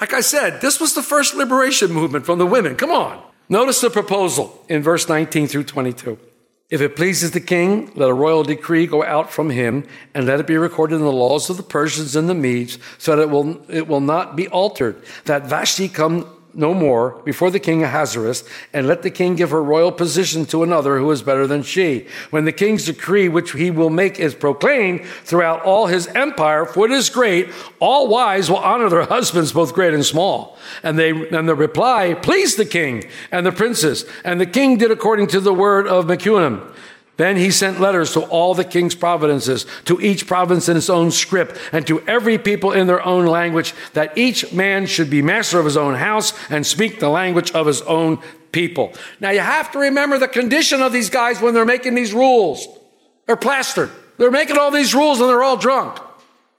Like 0.00 0.14
I 0.14 0.20
said, 0.20 0.60
this 0.60 0.80
was 0.80 0.94
the 0.94 1.02
first 1.02 1.34
liberation 1.34 1.92
movement 1.92 2.24
from 2.24 2.38
the 2.38 2.46
women. 2.46 2.76
Come 2.76 2.90
on. 2.90 3.22
Notice 3.48 3.80
the 3.80 3.90
proposal 3.90 4.64
in 4.68 4.82
verse 4.82 5.08
19 5.08 5.46
through 5.48 5.64
22. 5.64 6.18
If 6.70 6.82
it 6.82 6.96
pleases 6.96 7.30
the 7.30 7.40
king, 7.40 7.90
let 7.94 8.10
a 8.10 8.14
royal 8.14 8.42
decree 8.42 8.86
go 8.86 9.02
out 9.02 9.32
from 9.32 9.48
him, 9.50 9.86
and 10.14 10.26
let 10.26 10.38
it 10.38 10.46
be 10.46 10.58
recorded 10.58 10.96
in 10.96 11.02
the 11.02 11.12
laws 11.12 11.48
of 11.48 11.56
the 11.56 11.62
Persians 11.62 12.14
and 12.14 12.28
the 12.28 12.34
Medes, 12.34 12.78
so 12.98 13.16
that 13.16 13.22
it 13.22 13.30
will, 13.30 13.64
it 13.70 13.88
will 13.88 14.00
not 14.00 14.36
be 14.36 14.48
altered, 14.48 15.02
that 15.24 15.46
Vashti 15.46 15.88
come 15.88 16.26
no 16.54 16.74
more 16.74 17.20
before 17.24 17.50
the 17.50 17.60
king 17.60 17.82
Ahasuerus, 17.82 18.44
and 18.72 18.86
let 18.86 19.02
the 19.02 19.10
king 19.10 19.36
give 19.36 19.50
her 19.50 19.62
royal 19.62 19.92
position 19.92 20.44
to 20.46 20.62
another 20.62 20.98
who 20.98 21.10
is 21.10 21.22
better 21.22 21.46
than 21.46 21.62
she. 21.62 22.06
When 22.30 22.44
the 22.44 22.52
king's 22.52 22.86
decree, 22.86 23.28
which 23.28 23.52
he 23.52 23.70
will 23.70 23.90
make, 23.90 24.18
is 24.18 24.34
proclaimed 24.34 25.04
throughout 25.24 25.62
all 25.62 25.86
his 25.86 26.06
empire, 26.08 26.64
for 26.64 26.86
it 26.86 26.92
is 26.92 27.10
great, 27.10 27.48
all 27.80 28.08
wives 28.08 28.50
will 28.50 28.58
honor 28.58 28.88
their 28.88 29.04
husbands, 29.04 29.52
both 29.52 29.74
great 29.74 29.94
and 29.94 30.04
small. 30.04 30.58
And 30.82 30.98
they, 30.98 31.10
and 31.10 31.48
the 31.48 31.54
reply 31.54 32.14
pleased 32.14 32.58
the 32.58 32.64
king 32.64 33.04
and 33.30 33.44
the 33.44 33.52
princes, 33.52 34.04
and 34.24 34.40
the 34.40 34.46
king 34.46 34.78
did 34.78 34.90
according 34.90 35.28
to 35.28 35.40
the 35.40 35.54
word 35.54 35.86
of 35.86 36.06
Mecunim. 36.06 36.74
Then 37.18 37.36
he 37.36 37.50
sent 37.50 37.80
letters 37.80 38.12
to 38.12 38.20
all 38.20 38.54
the 38.54 38.64
king's 38.64 38.94
provinces, 38.94 39.66
to 39.86 40.00
each 40.00 40.26
province 40.26 40.68
in 40.68 40.76
its 40.76 40.88
own 40.88 41.10
script, 41.10 41.58
and 41.72 41.84
to 41.88 42.00
every 42.06 42.38
people 42.38 42.70
in 42.72 42.86
their 42.86 43.04
own 43.04 43.26
language, 43.26 43.74
that 43.92 44.16
each 44.16 44.52
man 44.52 44.86
should 44.86 45.10
be 45.10 45.20
master 45.20 45.58
of 45.58 45.64
his 45.64 45.76
own 45.76 45.96
house 45.96 46.32
and 46.48 46.64
speak 46.64 47.00
the 47.00 47.08
language 47.08 47.50
of 47.50 47.66
his 47.66 47.82
own 47.82 48.20
people. 48.52 48.92
Now 49.18 49.30
you 49.30 49.40
have 49.40 49.72
to 49.72 49.80
remember 49.80 50.18
the 50.18 50.28
condition 50.28 50.80
of 50.80 50.92
these 50.92 51.10
guys 51.10 51.40
when 51.40 51.54
they're 51.54 51.64
making 51.64 51.96
these 51.96 52.14
rules. 52.14 52.68
They're 53.26 53.36
plastered. 53.36 53.90
They're 54.16 54.30
making 54.30 54.56
all 54.56 54.70
these 54.70 54.94
rules 54.94 55.20
and 55.20 55.28
they're 55.28 55.42
all 55.42 55.56
drunk. 55.56 55.98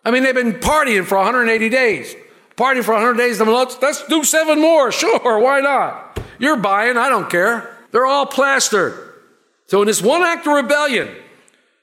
I 0.04 0.12
mean, 0.12 0.24
they've 0.24 0.36
been 0.36 0.56
partying 0.56 1.06
for 1.06 1.18
180 1.18 1.70
days. 1.70 2.16
Partying 2.58 2.84
for 2.84 2.94
100 2.94 3.16
days. 3.16 3.40
Let's, 3.40 3.82
let's 3.82 4.06
do 4.08 4.26
seven 4.26 4.60
more. 4.60 4.92
Sure, 5.00 5.40
why 5.40 5.62
not? 5.62 6.20
You're 6.38 6.58
buying. 6.58 6.98
I 6.98 7.08
don't 7.08 7.30
care. 7.30 7.78
They're 7.92 8.06
all 8.06 8.26
plastered. 8.26 9.09
So 9.70 9.84
in 9.84 9.88
this 9.88 10.02
one 10.02 10.24
act 10.24 10.48
of 10.48 10.54
rebellion, 10.54 11.10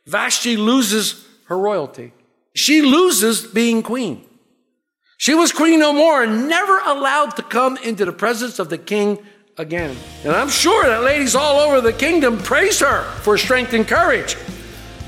Vashti 0.07 0.57
loses 0.57 1.25
her 1.44 1.57
royalty. 1.57 2.12
She 2.53 2.83
loses 2.83 3.46
being 3.46 3.85
queen. 3.85 4.27
She 5.18 5.35
was 5.35 5.53
queen 5.53 5.79
no 5.79 5.92
more 5.92 6.25
and 6.25 6.49
never 6.49 6.81
allowed 6.81 7.37
to 7.37 7.42
come 7.42 7.77
into 7.77 8.05
the 8.05 8.11
presence 8.11 8.59
of 8.59 8.70
the 8.70 8.77
king 8.77 9.25
again. 9.57 9.96
And 10.25 10.33
I'm 10.33 10.49
sure 10.49 10.85
that 10.85 11.05
ladies 11.05 11.37
all 11.37 11.61
over 11.61 11.81
the 11.81 11.92
kingdom 11.92 12.38
praise 12.38 12.81
her 12.81 13.05
for 13.20 13.38
strength 13.38 13.72
and 13.72 13.87
courage. 13.87 14.37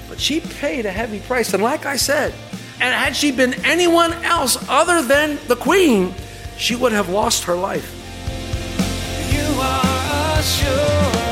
But 0.08 0.20
she 0.20 0.38
paid 0.38 0.86
a 0.86 0.92
heavy 0.92 1.18
price. 1.18 1.52
And 1.54 1.62
like 1.64 1.84
I 1.84 1.96
said, 1.96 2.32
and 2.74 2.94
had 2.94 3.16
she 3.16 3.32
been 3.32 3.54
anyone 3.64 4.12
else 4.22 4.56
other 4.68 5.02
than 5.02 5.40
the 5.48 5.56
queen, 5.56 6.14
she 6.56 6.76
would 6.76 6.92
have 6.92 7.08
lost 7.08 7.42
her 7.42 7.56
life. 7.56 7.92
You 9.32 9.60
are 9.60 10.38
a 10.38 11.27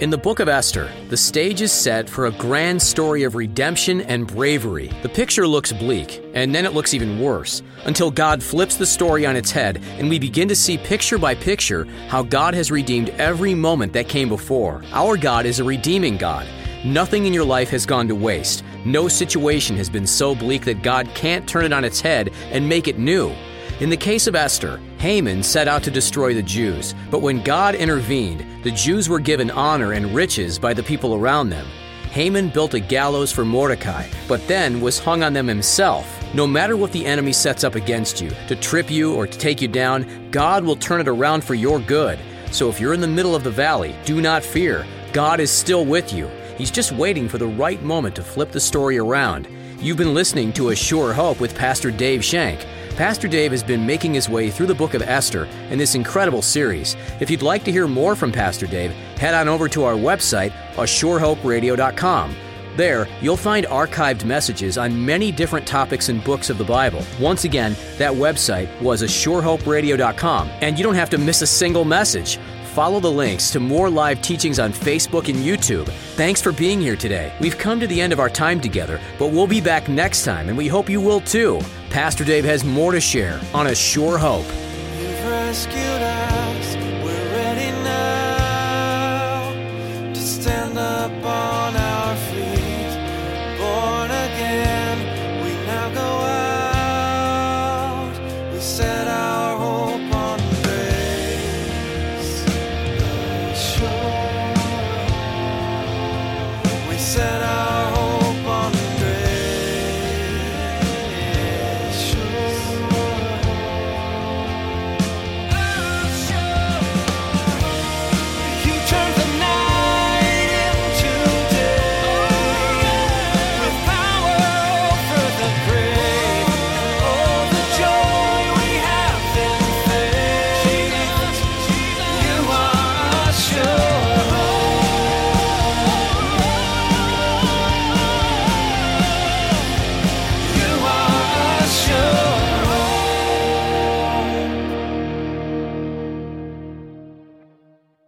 In 0.00 0.10
the 0.10 0.18
book 0.18 0.40
of 0.40 0.48
Esther, 0.48 0.90
the 1.08 1.16
stage 1.16 1.62
is 1.62 1.70
set 1.70 2.10
for 2.10 2.26
a 2.26 2.32
grand 2.32 2.82
story 2.82 3.22
of 3.22 3.36
redemption 3.36 4.00
and 4.00 4.26
bravery. 4.26 4.90
The 5.04 5.08
picture 5.08 5.46
looks 5.46 5.72
bleak, 5.72 6.20
and 6.34 6.52
then 6.52 6.66
it 6.66 6.72
looks 6.72 6.94
even 6.94 7.20
worse, 7.20 7.62
until 7.84 8.10
God 8.10 8.42
flips 8.42 8.74
the 8.74 8.86
story 8.86 9.24
on 9.24 9.36
its 9.36 9.52
head 9.52 9.80
and 9.96 10.10
we 10.10 10.18
begin 10.18 10.48
to 10.48 10.56
see 10.56 10.78
picture 10.78 11.16
by 11.16 11.36
picture 11.36 11.84
how 12.08 12.24
God 12.24 12.54
has 12.54 12.72
redeemed 12.72 13.10
every 13.10 13.54
moment 13.54 13.92
that 13.92 14.08
came 14.08 14.28
before. 14.28 14.82
Our 14.90 15.16
God 15.16 15.46
is 15.46 15.60
a 15.60 15.64
redeeming 15.64 16.16
God. 16.16 16.48
Nothing 16.84 17.26
in 17.26 17.32
your 17.32 17.44
life 17.44 17.70
has 17.70 17.86
gone 17.86 18.08
to 18.08 18.16
waste. 18.16 18.64
No 18.84 19.06
situation 19.06 19.76
has 19.76 19.88
been 19.88 20.08
so 20.08 20.34
bleak 20.34 20.64
that 20.64 20.82
God 20.82 21.08
can't 21.14 21.48
turn 21.48 21.64
it 21.64 21.72
on 21.72 21.84
its 21.84 22.00
head 22.00 22.30
and 22.50 22.68
make 22.68 22.88
it 22.88 22.98
new. 22.98 23.32
In 23.78 23.90
the 23.90 23.96
case 23.96 24.26
of 24.26 24.34
Esther, 24.34 24.80
Haman 25.04 25.42
set 25.42 25.68
out 25.68 25.82
to 25.82 25.90
destroy 25.90 26.32
the 26.32 26.42
Jews, 26.42 26.94
but 27.10 27.20
when 27.20 27.42
God 27.42 27.74
intervened, 27.74 28.64
the 28.64 28.70
Jews 28.70 29.06
were 29.06 29.20
given 29.20 29.50
honor 29.50 29.92
and 29.92 30.14
riches 30.14 30.58
by 30.58 30.72
the 30.72 30.82
people 30.82 31.14
around 31.14 31.50
them. 31.50 31.66
Haman 32.12 32.48
built 32.48 32.72
a 32.72 32.80
gallows 32.80 33.30
for 33.30 33.44
Mordecai, 33.44 34.08
but 34.26 34.48
then 34.48 34.80
was 34.80 34.98
hung 34.98 35.22
on 35.22 35.34
them 35.34 35.46
himself. 35.46 36.06
No 36.32 36.46
matter 36.46 36.78
what 36.78 36.90
the 36.90 37.04
enemy 37.04 37.34
sets 37.34 37.64
up 37.64 37.74
against 37.74 38.22
you, 38.22 38.30
to 38.48 38.56
trip 38.56 38.90
you 38.90 39.14
or 39.14 39.26
to 39.26 39.38
take 39.38 39.60
you 39.60 39.68
down, 39.68 40.30
God 40.30 40.64
will 40.64 40.74
turn 40.74 41.02
it 41.02 41.08
around 41.08 41.44
for 41.44 41.54
your 41.54 41.80
good. 41.80 42.18
So 42.50 42.70
if 42.70 42.80
you're 42.80 42.94
in 42.94 43.02
the 43.02 43.06
middle 43.06 43.34
of 43.34 43.44
the 43.44 43.50
valley, 43.50 43.94
do 44.06 44.22
not 44.22 44.42
fear. 44.42 44.86
God 45.12 45.38
is 45.38 45.50
still 45.50 45.84
with 45.84 46.14
you. 46.14 46.28
He's 46.56 46.70
just 46.70 46.92
waiting 46.92 47.28
for 47.28 47.36
the 47.36 47.46
right 47.46 47.82
moment 47.82 48.16
to 48.16 48.22
flip 48.22 48.52
the 48.52 48.58
story 48.58 48.96
around. 48.96 49.48
You've 49.84 49.98
been 49.98 50.14
listening 50.14 50.50
to 50.54 50.70
A 50.70 50.74
Sure 50.74 51.12
Hope 51.12 51.40
with 51.40 51.54
Pastor 51.54 51.90
Dave 51.90 52.24
Shank. 52.24 52.66
Pastor 52.96 53.28
Dave 53.28 53.50
has 53.50 53.62
been 53.62 53.84
making 53.84 54.14
his 54.14 54.30
way 54.30 54.50
through 54.50 54.68
the 54.68 54.74
book 54.74 54.94
of 54.94 55.02
Esther 55.02 55.44
in 55.68 55.76
this 55.76 55.94
incredible 55.94 56.40
series. 56.40 56.96
If 57.20 57.28
you'd 57.28 57.42
like 57.42 57.64
to 57.64 57.70
hear 57.70 57.86
more 57.86 58.16
from 58.16 58.32
Pastor 58.32 58.66
Dave, 58.66 58.92
head 59.18 59.34
on 59.34 59.46
over 59.46 59.68
to 59.68 59.84
our 59.84 59.92
website, 59.92 60.52
ASureHopeRadio.com. 60.76 62.34
There, 62.78 63.06
you'll 63.20 63.36
find 63.36 63.66
archived 63.66 64.24
messages 64.24 64.78
on 64.78 65.04
many 65.04 65.30
different 65.30 65.66
topics 65.66 66.08
and 66.08 66.24
books 66.24 66.48
of 66.48 66.56
the 66.56 66.64
Bible. 66.64 67.04
Once 67.20 67.44
again, 67.44 67.76
that 67.98 68.14
website 68.14 68.80
was 68.80 69.02
ASureHopeRadio.com, 69.02 70.48
and 70.62 70.78
you 70.78 70.82
don't 70.82 70.94
have 70.94 71.10
to 71.10 71.18
miss 71.18 71.42
a 71.42 71.46
single 71.46 71.84
message. 71.84 72.38
Follow 72.74 72.98
the 72.98 73.10
links 73.10 73.52
to 73.52 73.60
more 73.60 73.88
live 73.88 74.20
teachings 74.20 74.58
on 74.58 74.72
Facebook 74.72 75.28
and 75.28 75.38
YouTube. 75.38 75.86
Thanks 76.16 76.42
for 76.42 76.50
being 76.50 76.80
here 76.80 76.96
today. 76.96 77.32
We've 77.40 77.56
come 77.56 77.78
to 77.78 77.86
the 77.86 78.00
end 78.00 78.12
of 78.12 78.18
our 78.18 78.28
time 78.28 78.60
together, 78.60 79.00
but 79.16 79.28
we'll 79.28 79.46
be 79.46 79.60
back 79.60 79.88
next 79.88 80.24
time, 80.24 80.48
and 80.48 80.58
we 80.58 80.66
hope 80.66 80.90
you 80.90 81.00
will 81.00 81.20
too. 81.20 81.60
Pastor 81.90 82.24
Dave 82.24 82.44
has 82.44 82.64
more 82.64 82.90
to 82.90 83.00
share 83.00 83.40
on 83.54 83.68
A 83.68 83.74
Sure 83.76 84.18
Hope. 84.18 84.46